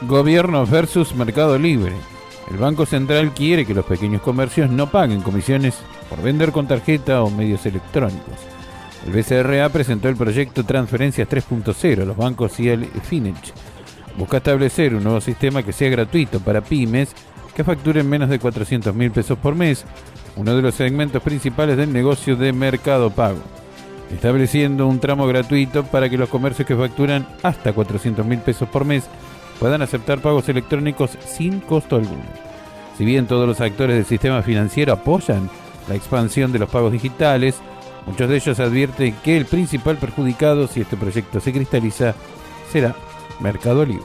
Gobierno 0.01 0.65
versus 0.65 1.15
Mercado 1.15 1.57
Libre. 1.57 2.10
El 2.51 2.57
Banco 2.57 2.85
Central 2.85 3.31
quiere 3.33 3.65
que 3.65 3.73
los 3.73 3.85
pequeños 3.85 4.21
comercios 4.21 4.69
no 4.69 4.91
paguen 4.91 5.21
comisiones 5.21 5.75
por 6.09 6.21
vender 6.21 6.51
con 6.51 6.67
tarjeta 6.67 7.23
o 7.23 7.29
medios 7.29 7.65
electrónicos. 7.65 8.35
El 9.07 9.13
BCRA 9.13 9.69
presentó 9.69 10.09
el 10.09 10.17
proyecto 10.17 10.65
Transferencias 10.65 11.29
3.0 11.29 12.01
a 12.01 12.05
los 12.05 12.17
bancos 12.17 12.59
y 12.59 12.67
el 12.67 12.87
Finech. 12.87 13.53
Busca 14.17 14.37
establecer 14.37 14.93
un 14.93 15.05
nuevo 15.05 15.21
sistema 15.21 15.63
que 15.63 15.71
sea 15.71 15.89
gratuito 15.89 16.41
para 16.41 16.59
pymes 16.59 17.15
que 17.55 17.63
facturen 17.63 18.09
menos 18.09 18.27
de 18.27 18.39
400 18.39 18.93
mil 18.93 19.11
pesos 19.11 19.37
por 19.37 19.55
mes, 19.55 19.85
uno 20.35 20.53
de 20.53 20.61
los 20.61 20.75
segmentos 20.75 21.23
principales 21.23 21.77
del 21.77 21.93
negocio 21.93 22.35
de 22.35 22.51
mercado 22.51 23.11
pago, 23.11 23.39
estableciendo 24.13 24.87
un 24.87 24.99
tramo 24.99 25.25
gratuito 25.25 25.85
para 25.85 26.09
que 26.09 26.17
los 26.17 26.27
comercios 26.27 26.67
que 26.67 26.75
facturan 26.75 27.25
hasta 27.43 27.71
400 27.71 28.25
mil 28.25 28.39
pesos 28.39 28.67
por 28.67 28.83
mes 28.83 29.05
puedan 29.61 29.83
aceptar 29.83 30.21
pagos 30.21 30.49
electrónicos 30.49 31.11
sin 31.23 31.59
costo 31.59 31.95
alguno. 31.95 32.23
Si 32.97 33.05
bien 33.05 33.27
todos 33.27 33.47
los 33.47 33.61
actores 33.61 33.95
del 33.95 34.05
sistema 34.05 34.41
financiero 34.41 34.91
apoyan 34.91 35.51
la 35.87 35.93
expansión 35.93 36.51
de 36.51 36.57
los 36.57 36.67
pagos 36.67 36.91
digitales, 36.91 37.57
muchos 38.07 38.27
de 38.27 38.37
ellos 38.37 38.59
advierten 38.59 39.13
que 39.23 39.37
el 39.37 39.45
principal 39.45 39.97
perjudicado 39.97 40.67
si 40.67 40.81
este 40.81 40.97
proyecto 40.97 41.39
se 41.39 41.53
cristaliza 41.53 42.15
será 42.71 42.95
Mercado 43.39 43.85
Libre. 43.85 44.03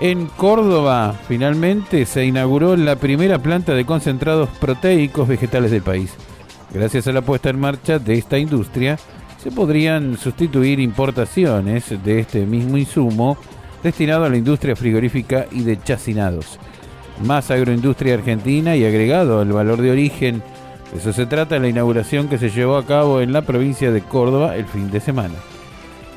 En 0.00 0.26
Córdoba, 0.26 1.14
finalmente, 1.28 2.06
se 2.06 2.24
inauguró 2.24 2.76
la 2.76 2.96
primera 2.96 3.38
planta 3.38 3.72
de 3.74 3.86
concentrados 3.86 4.48
proteicos 4.58 5.28
vegetales 5.28 5.70
del 5.70 5.82
país. 5.82 6.12
Gracias 6.74 7.06
a 7.06 7.12
la 7.12 7.22
puesta 7.22 7.50
en 7.50 7.60
marcha 7.60 8.00
de 8.00 8.14
esta 8.14 8.36
industria, 8.36 8.98
se 9.42 9.50
podrían 9.50 10.18
sustituir 10.18 10.80
importaciones 10.80 11.94
de 12.04 12.20
este 12.20 12.44
mismo 12.44 12.76
insumo 12.76 13.38
destinado 13.82 14.24
a 14.24 14.28
la 14.28 14.36
industria 14.36 14.74
frigorífica 14.74 15.46
y 15.52 15.62
de 15.62 15.80
chacinados. 15.80 16.58
Más 17.24 17.50
agroindustria 17.50 18.14
argentina 18.14 18.76
y 18.76 18.84
agregado 18.84 19.40
al 19.40 19.52
valor 19.52 19.80
de 19.80 19.92
origen. 19.92 20.42
De 20.92 20.98
eso 20.98 21.12
se 21.12 21.26
trata 21.26 21.58
la 21.58 21.68
inauguración 21.68 22.28
que 22.28 22.38
se 22.38 22.50
llevó 22.50 22.76
a 22.76 22.86
cabo 22.86 23.20
en 23.20 23.32
la 23.32 23.42
provincia 23.42 23.92
de 23.92 24.02
Córdoba 24.02 24.56
el 24.56 24.66
fin 24.66 24.90
de 24.90 25.00
semana. 25.00 25.34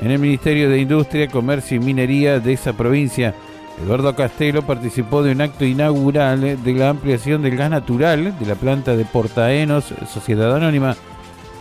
En 0.01 0.09
el 0.09 0.19
Ministerio 0.19 0.69
de 0.69 0.79
Industria, 0.79 1.27
Comercio 1.27 1.77
y 1.77 1.79
Minería 1.79 2.39
de 2.39 2.53
esa 2.53 2.73
provincia, 2.73 3.35
Eduardo 3.83 4.15
Castelo 4.15 4.63
participó 4.63 5.21
de 5.21 5.31
un 5.31 5.41
acto 5.41 5.65
inaugural 5.65 6.63
de 6.63 6.73
la 6.73 6.89
ampliación 6.89 7.41
del 7.43 7.55
gas 7.55 7.69
natural 7.69 8.37
de 8.39 8.45
la 8.45 8.55
planta 8.55 8.95
de 8.95 9.05
Portaenos, 9.05 9.93
Sociedad 10.11 10.55
Anónima, 10.55 10.95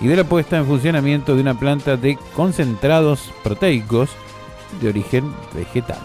y 0.01 0.09
de 0.09 0.17
la 0.17 0.25
puesta 0.25 0.57
en 0.57 0.67
funcionamiento 0.67 1.35
de 1.35 1.43
una 1.43 1.59
planta 1.59 1.97
de 1.97 2.19
concentrados 2.35 3.33
proteicos 3.45 4.11
de 4.81 4.89
origen 4.89 5.33
vegetal. 5.55 5.99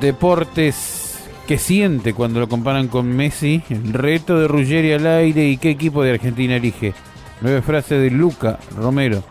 Deportes 0.00 1.28
que 1.46 1.58
siente 1.58 2.12
cuando 2.12 2.40
lo 2.40 2.48
comparan 2.48 2.88
con 2.88 3.08
Messi, 3.08 3.62
el 3.70 3.92
reto 3.92 4.38
de 4.38 4.46
Ruggeri 4.46 4.92
al 4.92 5.06
aire 5.06 5.48
y 5.48 5.56
qué 5.56 5.70
equipo 5.70 6.02
de 6.02 6.12
Argentina 6.12 6.56
elige. 6.56 6.92
Nueve 7.40 7.62
frases 7.62 8.00
de 8.02 8.10
Luca 8.10 8.58
Romero, 8.76 9.22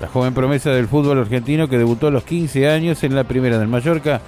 la 0.00 0.08
joven 0.08 0.34
promesa 0.34 0.70
del 0.70 0.86
fútbol 0.86 1.18
argentino 1.18 1.68
que 1.68 1.78
debutó 1.78 2.06
a 2.06 2.10
los 2.10 2.24
15 2.24 2.68
años 2.68 3.02
en 3.04 3.14
la 3.14 3.24
primera 3.24 3.58
del 3.58 3.68
Mallorca, 3.68 4.20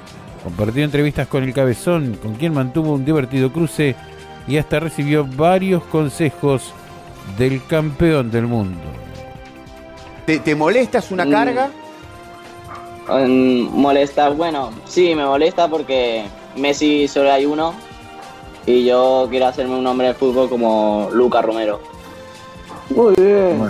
compartió 0.42 0.84
entrevistas 0.84 1.28
con 1.28 1.44
el 1.44 1.54
cabezón, 1.54 2.18
con 2.20 2.34
quien 2.34 2.52
mantuvo 2.52 2.92
un 2.92 3.04
divertido 3.04 3.52
cruce 3.52 3.94
y 4.46 4.58
hasta 4.58 4.80
recibió 4.80 5.24
varios 5.26 5.82
consejos 5.84 6.72
del 7.36 7.64
campeón 7.66 8.30
del 8.30 8.46
mundo. 8.46 8.80
¿Te, 10.24 10.38
te 10.40 10.54
molestas 10.54 11.10
una 11.10 11.24
Mm. 11.24 11.30
carga? 11.30 11.70
Mm, 13.08 13.68
molesta, 13.72 14.30
bueno, 14.30 14.70
sí, 14.84 15.14
me 15.14 15.24
molesta 15.24 15.68
porque 15.68 16.24
Messi 16.56 17.06
solo 17.06 17.32
hay 17.32 17.46
uno 17.46 17.72
y 18.66 18.84
yo 18.84 19.26
quiero 19.30 19.46
hacerme 19.46 19.76
un 19.76 19.86
hombre 19.86 20.08
de 20.08 20.14
fútbol 20.14 20.48
como 20.48 21.08
Luca 21.12 21.40
Romero. 21.40 21.80
Muy 22.90 23.14
bien, 23.16 23.62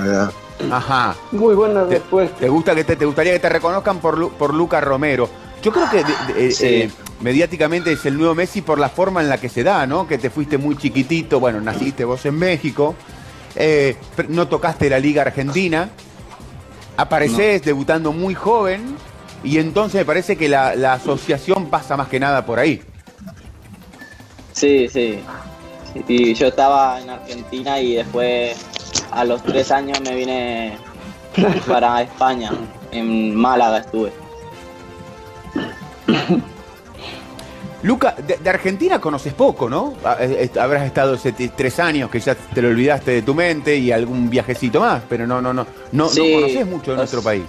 Ajá. 0.70 1.14
muy 1.32 1.54
buena 1.54 1.84
Te, 1.84 1.96
respuesta. 1.96 2.36
te 2.38 2.48
gusta 2.48 2.74
que 2.74 2.84
te, 2.84 2.96
te 2.96 3.04
gustaría 3.04 3.32
que 3.34 3.38
te 3.40 3.48
reconozcan 3.50 3.98
por, 3.98 4.16
Lu- 4.16 4.30
por 4.30 4.54
Luca 4.54 4.80
Romero. 4.80 5.28
Yo 5.62 5.72
creo 5.72 5.90
que 5.90 6.04
de- 6.04 6.42
de- 6.42 6.52
Sí. 6.52 6.66
eh, 6.66 6.90
mediáticamente 7.20 7.92
es 7.92 8.04
el 8.06 8.16
nuevo 8.16 8.34
Messi 8.34 8.62
por 8.62 8.78
la 8.78 8.88
forma 8.88 9.20
en 9.20 9.28
la 9.28 9.38
que 9.38 9.48
se 9.48 9.64
da, 9.64 9.86
¿no? 9.86 10.06
Que 10.06 10.18
te 10.18 10.30
fuiste 10.30 10.58
muy 10.58 10.76
chiquitito, 10.76 11.40
bueno, 11.40 11.60
naciste 11.60 12.04
vos 12.04 12.24
en 12.26 12.38
México, 12.38 12.94
eh, 13.56 13.96
no 14.28 14.46
tocaste 14.48 14.88
la 14.90 14.98
Liga 14.98 15.22
Argentina, 15.22 15.88
apareces 16.96 17.62
debutando 17.62 18.12
muy 18.12 18.34
joven 18.34 18.96
y 19.42 19.58
entonces 19.58 20.00
me 20.00 20.04
parece 20.04 20.36
que 20.36 20.48
la, 20.48 20.74
la 20.76 20.92
asociación 20.94 21.66
pasa 21.70 21.96
más 21.96 22.08
que 22.08 22.20
nada 22.20 22.44
por 22.46 22.58
ahí. 22.58 22.82
Sí, 24.52 24.88
sí. 24.88 25.18
Y 26.08 26.34
yo 26.34 26.48
estaba 26.48 27.00
en 27.00 27.10
Argentina 27.10 27.80
y 27.80 27.96
después 27.96 28.56
a 29.10 29.24
los 29.24 29.42
tres 29.42 29.70
años 29.70 30.00
me 30.02 30.14
vine 30.14 30.76
para 31.66 32.02
España. 32.02 32.50
En 32.92 33.34
Málaga 33.34 33.78
estuve. 33.78 34.12
Luca, 37.82 38.14
de, 38.26 38.36
de 38.38 38.50
Argentina 38.50 39.00
conoces 39.00 39.32
poco, 39.34 39.68
¿no? 39.68 39.94
Ah, 40.04 40.16
eh, 40.18 40.50
eh, 40.54 40.58
Habrás 40.58 40.84
estado 40.86 41.16
tres 41.54 41.78
años 41.78 42.10
que 42.10 42.18
ya 42.20 42.34
te 42.34 42.62
lo 42.62 42.68
olvidaste 42.68 43.10
de 43.12 43.22
tu 43.22 43.34
mente 43.34 43.76
y 43.76 43.92
algún 43.92 44.28
viajecito 44.30 44.80
más, 44.80 45.02
pero 45.08 45.26
no, 45.26 45.40
no, 45.40 45.52
no, 45.52 45.66
no, 45.92 46.08
Sí, 46.08 46.32
no 46.34 46.40
conoces 46.40 46.66
mucho 46.66 46.90
de 46.92 46.96
nuestro 46.96 47.22
país. 47.22 47.44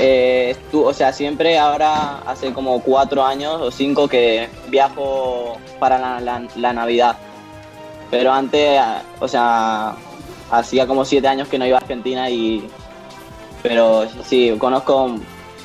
Eh, 0.00 0.56
estu- 0.56 0.84
o 0.84 0.92
sea, 0.92 1.12
siempre 1.12 1.58
ahora 1.58 2.18
hace 2.26 2.52
como 2.52 2.80
cuatro 2.82 3.24
años 3.24 3.60
o 3.60 3.70
cinco 3.70 4.08
que 4.08 4.48
viajo 4.68 5.56
para 5.78 5.98
la, 5.98 6.20
la- 6.20 6.48
la 6.56 6.72
Navidad. 6.72 7.16
Pero 8.10 8.32
antes, 8.32 8.78
ah, 8.78 9.02
o 9.20 9.28
sea, 9.28 9.94
hacía 10.50 10.86
como 10.86 11.04
siete 11.04 11.28
años 11.28 11.48
que 11.48 11.58
no 11.58 11.66
iba 11.66 11.76
a 11.78 11.80
Argentina 11.80 12.28
y... 12.28 12.66
Pero 13.62 14.06
sí, 14.24 14.54
conozco 14.58 15.16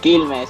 Quilmes, 0.02 0.50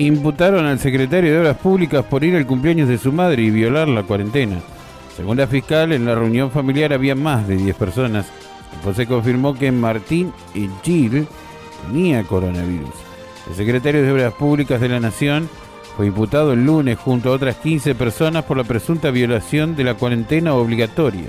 Imputaron 0.00 0.64
al 0.64 0.78
secretario 0.78 1.30
de 1.30 1.40
Obras 1.40 1.58
Públicas 1.58 2.02
por 2.04 2.24
ir 2.24 2.34
al 2.34 2.46
cumpleaños 2.46 2.88
de 2.88 2.96
su 2.96 3.12
madre 3.12 3.42
y 3.42 3.50
violar 3.50 3.86
la 3.86 4.02
cuarentena. 4.02 4.60
Según 5.14 5.36
la 5.36 5.46
fiscal, 5.46 5.92
en 5.92 6.06
la 6.06 6.14
reunión 6.14 6.50
familiar 6.50 6.94
había 6.94 7.14
más 7.14 7.46
de 7.46 7.56
10 7.56 7.76
personas. 7.76 8.26
Después 8.72 8.96
se 8.96 9.06
confirmó 9.06 9.52
que 9.54 9.70
Martín 9.70 10.32
y 10.54 10.70
Gil 10.82 11.28
tenía 11.86 12.24
coronavirus. 12.24 12.94
El 13.50 13.54
secretario 13.54 14.02
de 14.02 14.10
Obras 14.10 14.32
Públicas 14.32 14.80
de 14.80 14.88
la 14.88 15.00
Nación 15.00 15.50
fue 15.98 16.06
imputado 16.06 16.54
el 16.54 16.64
lunes 16.64 16.98
junto 16.98 17.28
a 17.28 17.32
otras 17.32 17.56
15 17.56 17.94
personas 17.94 18.44
por 18.44 18.56
la 18.56 18.64
presunta 18.64 19.10
violación 19.10 19.76
de 19.76 19.84
la 19.84 19.94
cuarentena 19.94 20.54
obligatoria. 20.54 21.28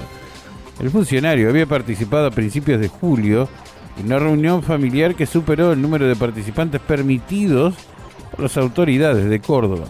El 0.81 0.89
funcionario 0.89 1.47
había 1.47 1.67
participado 1.67 2.25
a 2.25 2.31
principios 2.31 2.81
de 2.81 2.87
julio 2.87 3.47
en 3.99 4.07
una 4.07 4.17
reunión 4.17 4.63
familiar 4.63 5.13
que 5.13 5.27
superó 5.27 5.73
el 5.73 5.81
número 5.81 6.07
de 6.07 6.15
participantes 6.15 6.81
permitidos 6.81 7.75
por 8.31 8.39
las 8.39 8.57
autoridades 8.57 9.29
de 9.29 9.39
Córdoba. 9.39 9.85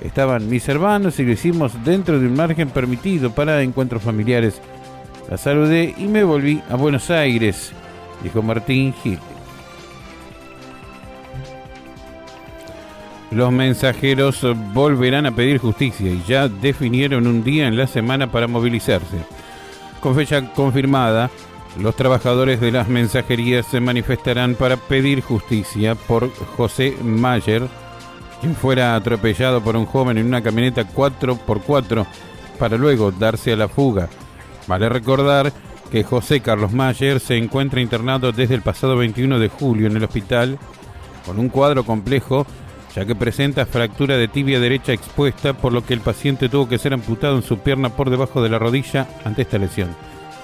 Estaban 0.00 0.50
mis 0.50 0.68
hermanos 0.68 1.20
y 1.20 1.24
lo 1.24 1.30
hicimos 1.30 1.72
dentro 1.84 2.18
de 2.18 2.26
un 2.26 2.34
margen 2.34 2.70
permitido 2.70 3.32
para 3.32 3.62
encuentros 3.62 4.02
familiares. 4.02 4.60
La 5.30 5.38
saludé 5.38 5.94
y 5.96 6.08
me 6.08 6.24
volví 6.24 6.60
a 6.68 6.74
Buenos 6.74 7.08
Aires, 7.10 7.70
dijo 8.24 8.42
Martín 8.42 8.92
Gil. 9.00 9.20
Los 13.30 13.52
mensajeros 13.52 14.44
volverán 14.74 15.26
a 15.26 15.36
pedir 15.36 15.58
justicia 15.58 16.10
y 16.10 16.20
ya 16.26 16.48
definieron 16.48 17.28
un 17.28 17.44
día 17.44 17.68
en 17.68 17.76
la 17.76 17.86
semana 17.86 18.32
para 18.32 18.48
movilizarse. 18.48 19.18
Con 20.02 20.16
fecha 20.16 20.52
confirmada, 20.52 21.30
los 21.78 21.94
trabajadores 21.94 22.60
de 22.60 22.72
las 22.72 22.88
mensajerías 22.88 23.66
se 23.66 23.78
manifestarán 23.78 24.56
para 24.56 24.76
pedir 24.76 25.22
justicia 25.22 25.94
por 25.94 26.28
José 26.56 26.96
Mayer, 27.04 27.68
quien 28.40 28.56
fuera 28.56 28.96
atropellado 28.96 29.62
por 29.62 29.76
un 29.76 29.86
joven 29.86 30.18
en 30.18 30.26
una 30.26 30.42
camioneta 30.42 30.82
4x4 30.82 32.04
para 32.58 32.76
luego 32.76 33.12
darse 33.12 33.52
a 33.52 33.56
la 33.56 33.68
fuga. 33.68 34.08
Vale 34.66 34.88
recordar 34.88 35.52
que 35.92 36.02
José 36.02 36.40
Carlos 36.40 36.72
Mayer 36.72 37.20
se 37.20 37.36
encuentra 37.36 37.80
internado 37.80 38.32
desde 38.32 38.56
el 38.56 38.62
pasado 38.62 38.96
21 38.96 39.38
de 39.38 39.48
julio 39.48 39.86
en 39.86 39.96
el 39.96 40.04
hospital 40.04 40.58
con 41.24 41.38
un 41.38 41.48
cuadro 41.48 41.84
complejo 41.84 42.44
ya 42.94 43.04
que 43.04 43.14
presenta 43.14 43.66
fractura 43.66 44.16
de 44.16 44.28
tibia 44.28 44.60
derecha 44.60 44.92
expuesta, 44.92 45.54
por 45.54 45.72
lo 45.72 45.84
que 45.84 45.94
el 45.94 46.00
paciente 46.00 46.48
tuvo 46.48 46.68
que 46.68 46.78
ser 46.78 46.92
amputado 46.92 47.36
en 47.36 47.42
su 47.42 47.58
pierna 47.58 47.88
por 47.88 48.10
debajo 48.10 48.42
de 48.42 48.50
la 48.50 48.58
rodilla 48.58 49.08
ante 49.24 49.42
esta 49.42 49.58
lesión. 49.58 49.88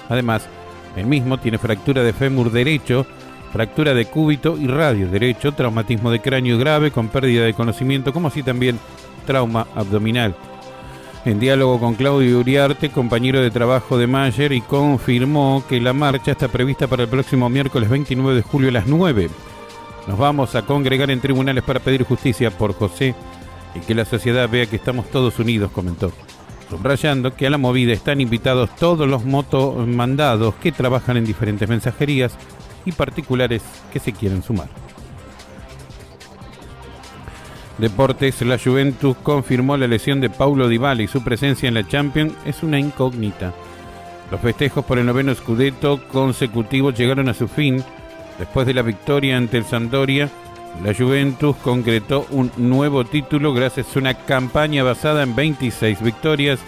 Además, 0.09 0.47
el 0.95 1.05
mismo 1.05 1.37
tiene 1.37 1.59
fractura 1.59 2.03
de 2.03 2.13
fémur 2.13 2.51
derecho, 2.51 3.05
fractura 3.53 3.93
de 3.93 4.05
cúbito 4.05 4.57
y 4.57 4.67
radio 4.67 5.07
derecho, 5.07 5.51
traumatismo 5.51 6.11
de 6.11 6.21
cráneo 6.21 6.57
grave 6.57 6.91
con 6.91 7.09
pérdida 7.09 7.45
de 7.45 7.53
conocimiento, 7.53 8.13
como 8.13 8.29
así 8.29 8.41
también 8.41 8.79
trauma 9.25 9.67
abdominal. 9.75 10.35
En 11.25 11.39
diálogo 11.39 11.79
con 11.79 11.95
Claudio 11.95 12.39
Uriarte, 12.39 12.89
compañero 12.89 13.41
de 13.41 13.51
trabajo 13.51 13.97
de 13.97 14.07
Mayer, 14.07 14.53
y 14.53 14.61
confirmó 14.61 15.63
que 15.67 15.79
la 15.79 15.93
marcha 15.93 16.31
está 16.31 16.47
prevista 16.47 16.87
para 16.87 17.03
el 17.03 17.09
próximo 17.09 17.49
miércoles 17.49 17.89
29 17.89 18.37
de 18.37 18.41
julio 18.41 18.69
a 18.69 18.71
las 18.71 18.87
9. 18.87 19.29
Nos 20.07 20.17
vamos 20.17 20.55
a 20.55 20.63
congregar 20.63 21.11
en 21.11 21.21
tribunales 21.21 21.63
para 21.63 21.79
pedir 21.79 22.03
justicia 22.03 22.51
por 22.51 22.73
José 22.73 23.15
y 23.75 23.79
que 23.79 23.95
la 23.95 24.05
sociedad 24.05 24.49
vea 24.49 24.65
que 24.65 24.77
estamos 24.77 25.09
todos 25.09 25.37
unidos, 25.39 25.71
comentó. 25.71 26.11
Subrayando 26.69 27.35
que 27.35 27.47
a 27.47 27.49
la 27.49 27.57
movida 27.57 27.93
están 27.93 28.21
invitados 28.21 28.75
todos 28.75 29.07
los 29.07 29.25
motomandados 29.25 30.55
que 30.55 30.71
trabajan 30.71 31.17
en 31.17 31.25
diferentes 31.25 31.67
mensajerías 31.67 32.33
y 32.85 32.91
particulares 32.91 33.63
que 33.91 33.99
se 33.99 34.13
quieren 34.13 34.43
sumar. 34.43 34.69
Deportes, 37.79 38.41
la 38.41 38.59
Juventus 38.59 39.15
confirmó 39.23 39.77
la 39.77 39.87
lesión 39.87 40.19
de 40.19 40.29
Paulo 40.29 40.67
Dybala 40.67 41.01
y 41.01 41.07
su 41.07 41.23
presencia 41.23 41.67
en 41.67 41.75
la 41.75 41.87
Champions 41.87 42.33
es 42.45 42.61
una 42.61 42.77
incógnita. 42.77 43.53
Los 44.31 44.41
festejos 44.41 44.83
por 44.85 44.99
el 44.99 45.05
noveno 45.05 45.33
Scudetto 45.33 46.05
consecutivo 46.09 46.91
llegaron 46.91 47.29
a 47.29 47.33
su 47.33 47.47
fin 47.47 47.83
Después 48.39 48.65
de 48.65 48.73
la 48.73 48.81
victoria 48.81 49.37
ante 49.37 49.57
el 49.57 49.65
Sampdoria, 49.65 50.29
la 50.83 50.93
Juventus 50.93 51.57
concretó 51.57 52.25
un 52.31 52.51
nuevo 52.55 53.03
título 53.03 53.53
gracias 53.53 53.95
a 53.95 53.99
una 53.99 54.13
campaña 54.13 54.81
basada 54.81 55.23
en 55.23 55.35
26 55.35 56.01
victorias, 56.01 56.59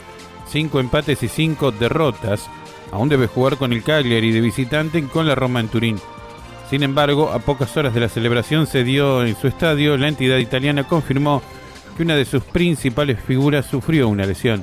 5 0.50 0.82
empates 0.82 1.24
y 1.24 1.30
5 1.30 1.72
derrotas. 1.72 2.50
Aún 2.92 3.08
debe 3.08 3.28
jugar 3.28 3.56
con 3.56 3.72
el 3.72 3.84
Cagliari 3.84 4.32
de 4.32 4.42
visitante 4.42 5.00
y 5.00 5.04
con 5.04 5.28
la 5.28 5.36
Roma 5.36 5.62
en 5.62 5.70
Turín. 5.70 5.98
Sin 6.70 6.84
embargo, 6.84 7.32
a 7.32 7.40
pocas 7.40 7.76
horas 7.78 7.94
de 7.94 8.02
la 8.02 8.10
celebración 8.10 8.68
se 8.68 8.84
dio 8.84 9.26
en 9.26 9.36
su 9.38 9.48
estadio, 9.48 9.96
la 9.96 10.10
entidad 10.10 10.38
italiana 10.38 10.84
confirmó 10.84 11.42
que 11.96 12.04
una 12.04 12.16
de 12.16 12.26
sus 12.26 12.44
principales 12.44 13.22
figuras 13.22 13.66
sufrió 13.66 14.10
una 14.10 14.26
lesión. 14.26 14.62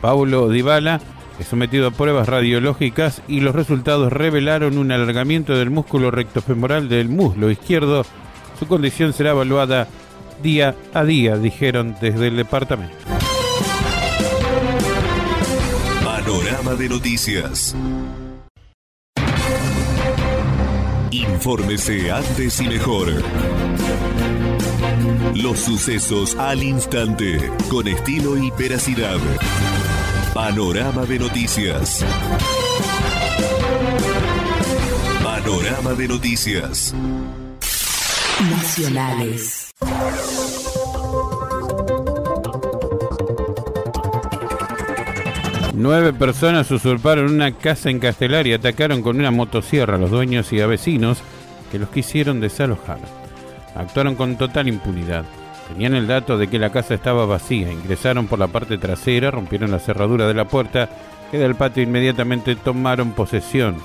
Paulo 0.00 0.48
Dybala 0.48 1.00
sometido 1.44 1.88
a 1.88 1.90
pruebas 1.90 2.28
radiológicas 2.28 3.22
y 3.28 3.40
los 3.40 3.54
resultados 3.54 4.12
revelaron 4.12 4.78
un 4.78 4.92
alargamiento 4.92 5.56
del 5.56 5.70
músculo 5.70 6.10
rectofemoral 6.10 6.88
del 6.88 7.08
muslo 7.08 7.50
izquierdo. 7.50 8.04
Su 8.58 8.66
condición 8.66 9.12
será 9.12 9.30
evaluada 9.30 9.88
día 10.42 10.74
a 10.94 11.04
día, 11.04 11.36
dijeron 11.36 11.96
desde 12.00 12.28
el 12.28 12.36
departamento. 12.36 12.96
Panorama 16.04 16.74
de 16.74 16.88
noticias. 16.88 17.76
Infórmese 21.10 22.10
antes 22.10 22.60
y 22.60 22.68
mejor. 22.68 23.08
Los 25.34 25.60
sucesos 25.60 26.36
al 26.36 26.62
instante, 26.62 27.50
con 27.68 27.88
estilo 27.88 28.36
y 28.36 28.50
veracidad. 28.52 29.18
Panorama 30.34 31.04
de 31.04 31.18
noticias. 31.18 32.02
Panorama 35.22 35.92
de 35.92 36.08
noticias. 36.08 36.94
Nacionales. 38.50 39.70
Nueve 45.74 46.14
personas 46.14 46.70
usurparon 46.70 47.26
una 47.26 47.52
casa 47.52 47.90
en 47.90 47.98
Castelar 47.98 48.46
y 48.46 48.54
atacaron 48.54 49.02
con 49.02 49.18
una 49.18 49.30
motosierra 49.30 49.96
a 49.96 49.98
los 49.98 50.10
dueños 50.10 50.50
y 50.54 50.60
a 50.62 50.66
vecinos 50.66 51.18
que 51.70 51.78
los 51.78 51.90
quisieron 51.90 52.40
desalojar. 52.40 53.00
Actuaron 53.76 54.14
con 54.14 54.38
total 54.38 54.68
impunidad. 54.68 55.26
Tenían 55.72 55.94
el 55.94 56.06
dato 56.06 56.36
de 56.36 56.48
que 56.48 56.58
la 56.58 56.70
casa 56.70 56.92
estaba 56.92 57.24
vacía. 57.24 57.72
Ingresaron 57.72 58.26
por 58.26 58.38
la 58.38 58.48
parte 58.48 58.76
trasera, 58.76 59.30
rompieron 59.30 59.70
la 59.70 59.78
cerradura 59.78 60.26
de 60.28 60.34
la 60.34 60.44
puerta 60.44 60.90
que 61.30 61.38
del 61.38 61.54
patio 61.54 61.82
inmediatamente 61.82 62.56
tomaron 62.56 63.12
posesión. 63.12 63.76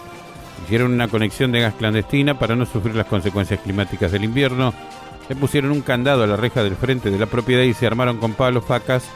Hicieron 0.65 0.91
una 0.91 1.07
conexión 1.07 1.53
de 1.53 1.61
gas 1.61 1.75
clandestina 1.75 2.37
para 2.37 2.57
no 2.57 2.65
sufrir 2.65 2.93
las 2.93 3.05
consecuencias 3.05 3.61
climáticas 3.61 4.11
del 4.11 4.25
invierno. 4.25 4.73
le 5.29 5.35
pusieron 5.35 5.71
un 5.71 5.81
candado 5.81 6.23
a 6.23 6.27
la 6.27 6.35
reja 6.35 6.61
del 6.61 6.75
frente 6.75 7.09
de 7.09 7.19
la 7.19 7.25
propiedad 7.25 7.63
y 7.63 7.73
se 7.73 7.87
armaron 7.87 8.17
con 8.17 8.33
palos, 8.33 8.65
facas, 8.65 9.09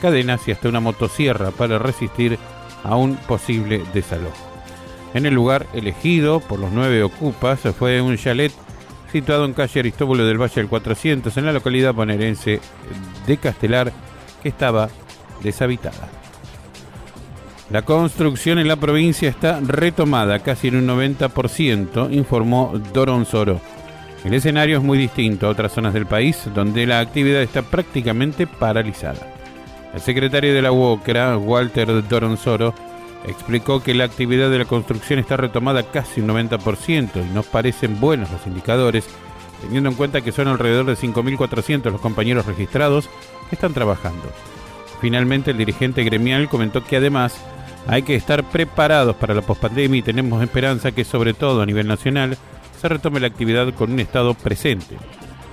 cadenas 0.00 0.46
y 0.46 0.52
hasta 0.52 0.68
una 0.68 0.80
motosierra 0.80 1.50
para 1.50 1.78
resistir 1.78 2.38
a 2.84 2.94
un 2.94 3.16
posible 3.16 3.82
desalojo. 3.92 4.36
En 5.14 5.26
el 5.26 5.34
lugar 5.34 5.66
elegido 5.72 6.38
por 6.38 6.60
los 6.60 6.70
nueve 6.70 7.02
ocupas 7.02 7.60
fue 7.78 8.00
un 8.00 8.16
chalet 8.16 8.52
situado 9.12 9.44
en 9.44 9.52
calle 9.52 9.80
Aristóbulo 9.80 10.24
del 10.24 10.40
Valle 10.40 10.54
del 10.56 10.68
400, 10.68 11.36
en 11.36 11.44
la 11.44 11.52
localidad 11.52 11.94
bonaerense 11.94 12.60
de 13.26 13.36
Castelar, 13.36 13.92
que 14.42 14.48
estaba 14.48 14.88
deshabitada. 15.42 16.08
La 17.70 17.82
construcción 17.82 18.58
en 18.58 18.68
la 18.68 18.76
provincia 18.76 19.28
está 19.28 19.60
retomada 19.60 20.40
casi 20.40 20.68
en 20.68 20.76
un 20.76 20.86
90%, 20.88 22.12
informó 22.12 22.72
Doronzoro. 22.92 23.60
El 24.24 24.34
escenario 24.34 24.78
es 24.78 24.82
muy 24.84 24.98
distinto 24.98 25.46
a 25.46 25.50
otras 25.50 25.72
zonas 25.72 25.94
del 25.94 26.06
país, 26.06 26.48
donde 26.54 26.86
la 26.86 27.00
actividad 27.00 27.42
está 27.42 27.62
prácticamente 27.62 28.46
paralizada. 28.46 29.26
El 29.94 30.00
secretario 30.00 30.54
de 30.54 30.62
la 30.62 30.72
UOCRA, 30.72 31.36
Walter 31.36 32.08
Doronzoro, 32.08 32.74
explicó 33.26 33.82
que 33.82 33.94
la 33.94 34.04
actividad 34.04 34.50
de 34.50 34.58
la 34.58 34.64
construcción 34.64 35.18
está 35.18 35.36
retomada 35.36 35.84
casi 35.90 36.20
un 36.20 36.28
90% 36.28 37.10
y 37.24 37.34
nos 37.34 37.46
parecen 37.46 38.00
buenos 38.00 38.30
los 38.30 38.46
indicadores, 38.46 39.06
teniendo 39.60 39.90
en 39.90 39.96
cuenta 39.96 40.20
que 40.20 40.32
son 40.32 40.48
alrededor 40.48 40.86
de 40.86 40.96
5.400 40.96 41.90
los 41.90 42.00
compañeros 42.00 42.46
registrados 42.46 43.08
que 43.48 43.56
están 43.56 43.74
trabajando. 43.74 44.24
Finalmente, 45.00 45.50
el 45.50 45.58
dirigente 45.58 46.04
gremial 46.04 46.48
comentó 46.48 46.84
que 46.84 46.96
además 46.96 47.36
hay 47.86 48.02
que 48.02 48.14
estar 48.14 48.44
preparados 48.44 49.16
para 49.16 49.34
la 49.34 49.42
pospandemia 49.42 49.98
y 49.98 50.02
tenemos 50.02 50.42
esperanza 50.42 50.92
que, 50.92 51.04
sobre 51.04 51.34
todo 51.34 51.62
a 51.62 51.66
nivel 51.66 51.88
nacional, 51.88 52.36
se 52.80 52.88
retome 52.88 53.20
la 53.20 53.26
actividad 53.26 53.72
con 53.74 53.92
un 53.92 54.00
Estado 54.00 54.34
presente. 54.34 54.96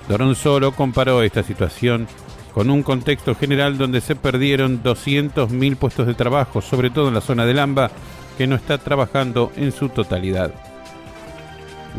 Dorón 0.08 0.34
Solo 0.34 0.72
comparó 0.72 1.22
esta 1.22 1.42
situación 1.42 2.08
con 2.54 2.70
un 2.70 2.82
contexto 2.82 3.34
general 3.34 3.78
donde 3.78 4.00
se 4.00 4.16
perdieron 4.16 4.82
200.000 4.82 5.76
puestos 5.76 6.06
de 6.06 6.14
trabajo, 6.14 6.60
sobre 6.60 6.90
todo 6.90 7.08
en 7.08 7.14
la 7.14 7.20
zona 7.20 7.46
del 7.46 7.58
AMBA, 7.58 7.90
que 8.36 8.46
no 8.46 8.56
está 8.56 8.78
trabajando 8.78 9.52
en 9.56 9.72
su 9.72 9.88
totalidad. 9.88 10.52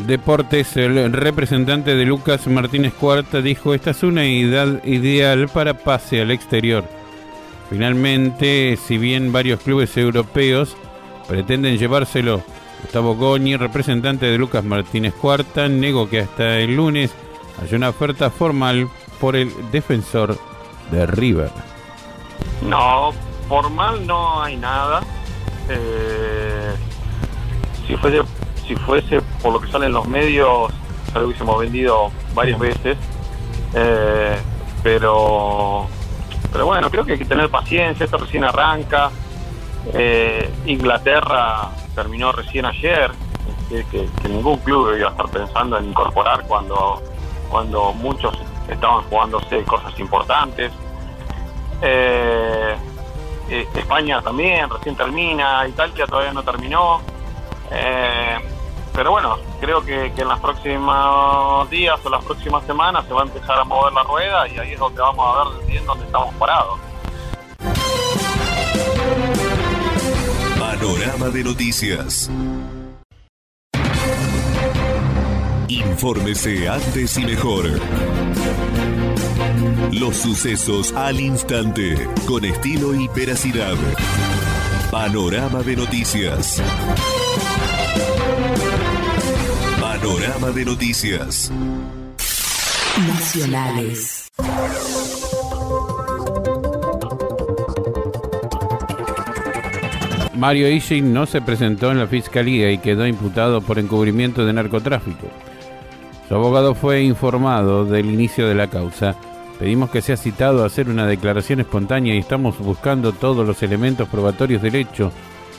Deportes, 0.07 0.77
el 0.77 1.11
representante 1.11 1.95
de 1.95 2.05
Lucas 2.05 2.47
Martínez 2.47 2.93
Cuarta 2.93 3.41
dijo, 3.41 3.73
esta 3.73 3.91
es 3.91 4.03
una 4.03 4.25
edad 4.25 4.83
ideal 4.85 5.49
para 5.49 5.73
pase 5.73 6.21
al 6.21 6.31
exterior. 6.31 6.85
Finalmente, 7.69 8.77
si 8.77 8.97
bien 8.97 9.31
varios 9.31 9.61
clubes 9.61 9.95
europeos 9.97 10.75
pretenden 11.27 11.77
llevárselo, 11.77 12.41
Gustavo 12.81 13.15
Goñi, 13.15 13.57
representante 13.57 14.25
de 14.25 14.37
Lucas 14.37 14.63
Martínez 14.63 15.13
Cuarta, 15.13 15.67
negó 15.67 16.09
que 16.09 16.21
hasta 16.21 16.57
el 16.59 16.75
lunes 16.75 17.11
hay 17.61 17.75
una 17.75 17.89
oferta 17.89 18.29
formal 18.29 18.89
por 19.21 19.35
el 19.35 19.53
defensor 19.71 20.35
de 20.89 21.05
River. 21.05 21.51
No, 22.67 23.11
formal 23.47 24.05
no 24.05 24.41
hay 24.41 24.57
nada. 24.57 25.01
Eh, 25.69 26.73
si 27.87 27.95
fuese 27.95 28.21
si 28.67 28.75
fuese 28.75 29.21
por 29.41 29.53
lo 29.53 29.61
que 29.61 29.71
sale 29.71 29.85
en 29.85 29.93
los 29.93 30.07
medios, 30.07 30.71
ya 31.13 31.19
lo 31.19 31.27
hubiésemos 31.27 31.59
vendido 31.59 32.11
varias 32.33 32.59
veces. 32.59 32.97
Eh, 33.75 34.37
pero 34.81 35.87
pero 36.51 36.65
bueno, 36.65 36.89
creo 36.89 37.05
que 37.05 37.13
hay 37.13 37.19
que 37.19 37.25
tener 37.25 37.49
paciencia, 37.49 38.05
esto 38.05 38.17
recién 38.17 38.43
arranca. 38.43 39.11
Eh, 39.93 40.51
Inglaterra 40.65 41.69
terminó 41.95 42.31
recién 42.31 42.65
ayer, 42.65 43.11
que, 43.69 43.85
que, 43.85 44.29
ningún 44.29 44.57
club 44.57 44.95
iba 44.97 45.09
a 45.09 45.11
estar 45.11 45.29
pensando 45.29 45.77
en 45.77 45.85
incorporar 45.85 46.45
cuando, 46.47 47.01
cuando 47.49 47.93
muchos 47.93 48.33
estaban 48.67 49.03
jugándose 49.03 49.63
cosas 49.63 49.97
importantes. 49.99 50.71
Eh, 51.81 52.75
eh, 53.49 53.67
España 53.75 54.21
también 54.21 54.69
recién 54.69 54.95
termina, 54.95 55.67
Italia 55.67 56.05
todavía 56.05 56.33
no 56.33 56.43
terminó. 56.43 57.01
Eh, 57.71 58.37
pero 58.93 59.11
bueno, 59.11 59.37
creo 59.59 59.83
que, 59.83 60.05
en 60.05 60.27
los 60.27 60.39
próximos 60.39 61.69
días 61.69 61.99
o 62.03 62.09
las 62.09 62.23
próximas 62.23 62.65
semanas 62.65 63.05
se 63.07 63.13
va 63.13 63.21
a 63.21 63.25
empezar 63.25 63.57
a 63.57 63.63
mover 63.63 63.93
la 63.93 64.03
rueda 64.03 64.47
y 64.47 64.57
ahí 64.57 64.73
es 64.73 64.79
donde 64.79 65.01
vamos 65.01 65.37
a 65.37 65.49
ver 65.49 65.67
bien 65.67 65.85
dónde 65.85 66.05
estamos 66.05 66.33
parados. 66.35 66.79
Panorama 70.59 71.29
de 71.29 71.43
noticias. 71.43 72.29
Infórmese 75.71 76.67
antes 76.67 77.17
y 77.17 77.23
mejor. 77.23 77.63
Los 79.93 80.17
sucesos 80.17 80.91
al 80.91 81.21
instante, 81.21 82.09
con 82.27 82.43
estilo 82.43 82.93
y 82.93 83.07
veracidad. 83.15 83.75
Panorama 84.91 85.63
de 85.63 85.77
noticias. 85.77 86.61
Panorama 89.79 90.49
de 90.49 90.65
noticias. 90.65 91.49
Nacionales. 93.07 94.29
Mario 100.35 100.69
Ishin 100.69 101.13
no 101.13 101.25
se 101.25 101.39
presentó 101.39 101.91
en 101.91 101.99
la 101.99 102.07
fiscalía 102.07 102.69
y 102.71 102.79
quedó 102.79 103.07
imputado 103.07 103.61
por 103.61 103.79
encubrimiento 103.79 104.45
de 104.45 104.51
narcotráfico. 104.51 105.29
Su 106.31 106.37
abogado 106.37 106.75
fue 106.75 107.03
informado 107.03 107.83
del 107.83 108.09
inicio 108.09 108.47
de 108.47 108.55
la 108.55 108.69
causa. 108.69 109.17
Pedimos 109.59 109.89
que 109.89 110.01
sea 110.01 110.15
citado 110.15 110.63
a 110.63 110.67
hacer 110.67 110.87
una 110.87 111.05
declaración 111.05 111.59
espontánea 111.59 112.15
y 112.15 112.19
estamos 112.19 112.57
buscando 112.57 113.11
todos 113.11 113.45
los 113.45 113.61
elementos 113.63 114.07
probatorios 114.07 114.61
del 114.61 114.75
hecho, 114.75 115.11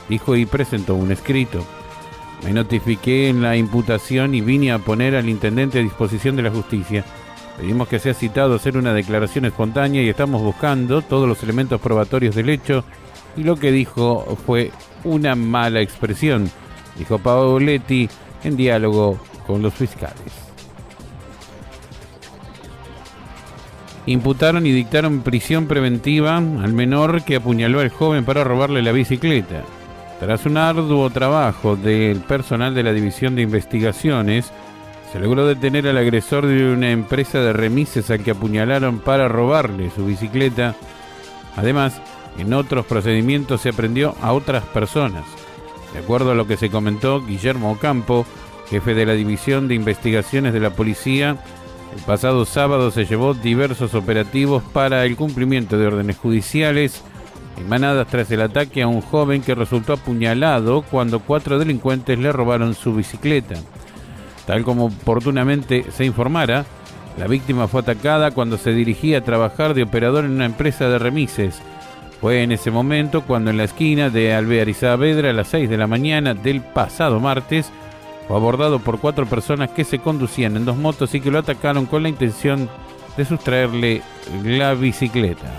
dijo 0.09 0.35
y 0.35 0.47
presentó 0.47 0.95
un 0.95 1.11
escrito. 1.11 1.63
Me 2.43 2.53
notifiqué 2.53 3.29
en 3.29 3.43
la 3.43 3.55
imputación 3.55 4.33
y 4.33 4.41
vine 4.41 4.71
a 4.71 4.79
poner 4.79 5.15
al 5.15 5.29
intendente 5.29 5.77
a 5.77 5.83
disposición 5.83 6.35
de 6.37 6.41
la 6.41 6.49
justicia. 6.49 7.05
Pedimos 7.55 7.87
que 7.87 7.99
sea 7.99 8.15
citado 8.15 8.53
a 8.53 8.55
hacer 8.55 8.75
una 8.75 8.95
declaración 8.95 9.45
espontánea 9.45 10.01
y 10.01 10.09
estamos 10.09 10.41
buscando 10.41 11.03
todos 11.03 11.27
los 11.27 11.43
elementos 11.43 11.79
probatorios 11.79 12.33
del 12.33 12.49
hecho 12.49 12.83
y 13.37 13.43
lo 13.43 13.57
que 13.57 13.71
dijo 13.71 14.25
fue 14.43 14.71
una 15.03 15.35
mala 15.35 15.81
expresión, 15.81 16.49
dijo 16.97 17.19
Paoletti 17.19 18.09
en 18.43 18.57
diálogo 18.57 19.19
con 19.45 19.61
los 19.61 19.75
fiscales. 19.75 20.42
Imputaron 24.05 24.65
y 24.65 24.71
dictaron 24.71 25.21
prisión 25.21 25.67
preventiva 25.67 26.37
al 26.37 26.73
menor 26.73 27.23
que 27.23 27.37
apuñaló 27.37 27.79
al 27.79 27.89
joven 27.89 28.25
para 28.25 28.43
robarle 28.43 28.81
la 28.81 28.91
bicicleta. 28.91 29.63
Tras 30.19 30.45
un 30.45 30.57
arduo 30.57 31.09
trabajo 31.09 31.75
del 31.75 32.19
personal 32.21 32.73
de 32.73 32.83
la 32.83 32.93
División 32.93 33.35
de 33.35 33.41
Investigaciones, 33.41 34.51
se 35.11 35.19
logró 35.19 35.45
detener 35.45 35.87
al 35.87 35.97
agresor 35.97 36.47
de 36.47 36.73
una 36.73 36.91
empresa 36.91 37.39
de 37.39 37.53
remises 37.53 38.09
al 38.09 38.23
que 38.23 38.31
apuñalaron 38.31 38.99
para 38.99 39.27
robarle 39.27 39.91
su 39.91 40.05
bicicleta. 40.05 40.75
Además, 41.55 42.01
en 42.37 42.53
otros 42.53 42.85
procedimientos 42.85 43.61
se 43.61 43.69
aprendió 43.69 44.15
a 44.21 44.33
otras 44.33 44.63
personas. 44.65 45.23
De 45.93 45.99
acuerdo 45.99 46.31
a 46.31 46.35
lo 46.35 46.47
que 46.47 46.57
se 46.57 46.71
comentó, 46.71 47.21
Guillermo 47.21 47.71
Ocampo, 47.71 48.25
jefe 48.69 48.95
de 48.95 49.05
la 49.05 49.13
División 49.13 49.67
de 49.67 49.75
Investigaciones 49.75 50.53
de 50.53 50.59
la 50.59 50.71
Policía, 50.71 51.37
el 51.93 52.01
pasado 52.01 52.45
sábado 52.45 52.89
se 52.89 53.05
llevó 53.05 53.35
diversos 53.35 53.93
operativos 53.93 54.63
para 54.73 55.05
el 55.05 55.15
cumplimiento 55.15 55.77
de 55.77 55.87
órdenes 55.87 56.17
judiciales 56.17 57.03
emanadas 57.57 58.07
tras 58.07 58.31
el 58.31 58.41
ataque 58.41 58.81
a 58.81 58.87
un 58.87 59.01
joven 59.01 59.43
que 59.43 59.53
resultó 59.53 59.93
apuñalado 59.93 60.81
cuando 60.89 61.19
cuatro 61.19 61.59
delincuentes 61.59 62.17
le 62.17 62.31
robaron 62.31 62.73
su 62.73 62.95
bicicleta. 62.95 63.55
Tal 64.47 64.63
como 64.63 64.85
oportunamente 64.85 65.85
se 65.91 66.03
informara, 66.03 66.65
la 67.17 67.27
víctima 67.27 67.67
fue 67.67 67.81
atacada 67.81 68.31
cuando 68.31 68.57
se 68.57 68.71
dirigía 68.71 69.19
a 69.19 69.23
trabajar 69.23 69.75
de 69.75 69.83
operador 69.83 70.25
en 70.25 70.31
una 70.31 70.45
empresa 70.45 70.89
de 70.89 70.97
remises. 70.97 71.61
Fue 72.19 72.41
en 72.41 72.51
ese 72.51 72.71
momento 72.71 73.21
cuando 73.21 73.51
en 73.51 73.57
la 73.57 73.65
esquina 73.65 74.09
de 74.09 74.33
Alvear 74.33 74.67
y 74.67 74.73
Saavedra 74.73 75.29
a 75.29 75.33
las 75.33 75.49
6 75.49 75.69
de 75.69 75.77
la 75.77 75.87
mañana 75.87 76.33
del 76.33 76.61
pasado 76.61 77.19
martes 77.19 77.71
fue 78.27 78.37
abordado 78.37 78.79
por 78.79 78.99
cuatro 78.99 79.25
personas 79.25 79.71
que 79.71 79.83
se 79.83 79.99
conducían 79.99 80.55
en 80.55 80.65
dos 80.65 80.77
motos 80.77 81.13
y 81.13 81.21
que 81.21 81.31
lo 81.31 81.39
atacaron 81.39 81.85
con 81.85 82.03
la 82.03 82.09
intención 82.09 82.69
de 83.17 83.25
sustraerle 83.25 84.01
la 84.43 84.73
bicicleta. 84.73 85.51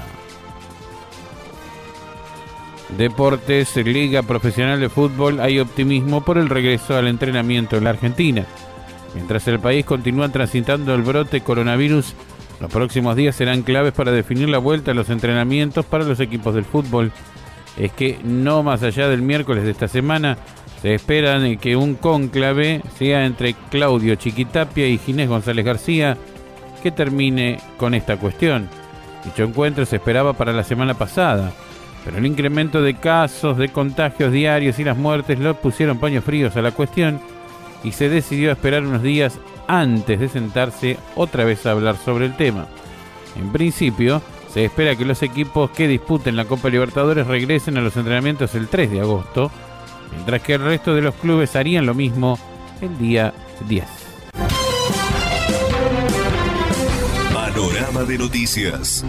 Deportes, 2.96 3.77
Liga 3.77 4.22
Profesional 4.22 4.79
de 4.79 4.88
Fútbol, 4.88 5.40
hay 5.40 5.59
optimismo 5.59 6.24
por 6.24 6.38
el 6.38 6.48
regreso 6.48 6.96
al 6.96 7.09
entrenamiento 7.09 7.77
en 7.77 7.85
la 7.85 7.90
Argentina. 7.90 8.44
Mientras 9.14 9.46
el 9.48 9.59
país 9.59 9.85
continúa 9.85 10.29
transitando 10.29 10.94
el 10.94 11.03
brote 11.03 11.40
coronavirus, 11.40 12.14
los 12.61 12.70
próximos 12.70 13.16
días 13.16 13.35
serán 13.35 13.62
claves 13.62 13.92
para 13.92 14.12
definir 14.12 14.48
la 14.48 14.59
vuelta 14.59 14.92
a 14.92 14.94
los 14.94 15.11
entrenamientos 15.11 15.85
para 15.85 16.05
los 16.05 16.20
equipos 16.20 16.55
del 16.55 16.64
fútbol. 16.64 17.11
Es 17.77 17.92
que 17.92 18.18
no 18.22 18.62
más 18.62 18.83
allá 18.83 19.09
del 19.09 19.22
miércoles 19.22 19.64
de 19.64 19.72
esta 19.72 19.88
semana, 19.88 20.38
se 20.85 20.97
espera 20.97 21.40
que 21.57 21.77
un 21.77 21.94
cónclave 21.94 22.83
sea 22.99 23.25
entre 23.25 23.55
Claudio 23.70 24.16
Chiquitapia 24.16 24.87
y 24.87 24.99
Ginés 24.99 25.31
González 25.31 25.64
García, 25.64 26.18
que 26.83 26.90
termine 26.90 27.59
con 27.79 27.94
esta 27.94 28.18
cuestión. 28.18 28.68
Dicho 29.25 29.44
encuentro 29.44 29.87
se 29.87 29.97
esperaba 29.97 30.35
para 30.35 30.53
la 30.53 30.62
semana 30.62 30.92
pasada, 30.92 31.55
pero 32.05 32.18
el 32.18 32.27
incremento 32.27 32.83
de 32.83 32.92
casos, 32.97 33.57
de 33.57 33.70
contagios 33.70 34.31
diarios 34.31 34.79
y 34.79 34.85
las 34.85 34.99
muertes 34.99 35.38
lo 35.38 35.55
pusieron 35.55 35.97
paños 35.97 36.23
fríos 36.23 36.55
a 36.55 36.61
la 36.61 36.73
cuestión 36.73 37.18
y 37.83 37.92
se 37.92 38.11
decidió 38.11 38.53
esperar 38.53 38.83
unos 38.83 39.03
días 39.03 39.40
antes 39.66 40.20
de 40.20 40.29
sentarse 40.29 40.99
otra 41.16 41.44
vez 41.44 41.64
a 41.64 41.70
hablar 41.70 41.97
sobre 41.97 42.27
el 42.27 42.37
tema. 42.37 42.66
En 43.37 43.51
principio, 43.53 44.20
se 44.51 44.66
espera 44.66 44.97
que 44.97 45.07
los 45.07 45.23
equipos 45.23 45.70
que 45.70 45.88
disputen 45.88 46.37
la 46.37 46.44
Copa 46.44 46.68
Libertadores 46.68 47.27
regresen 47.27 47.79
a 47.79 47.81
los 47.81 47.97
entrenamientos 47.97 48.55
el 48.55 48.68
3 48.68 48.90
de 48.90 49.01
agosto, 49.01 49.51
mientras 50.12 50.43
que 50.43 50.55
el 50.55 50.62
resto 50.62 50.95
de 50.95 51.03
los 51.03 51.14
clubes 51.14 51.57
harían 51.57 51.87
lo 51.87 51.95
mismo 51.95 52.38
el 52.81 52.99
día 52.99 53.33
10. 53.69 53.85
Panorama 57.33 58.05
de 58.05 58.19
noticias. 58.19 59.05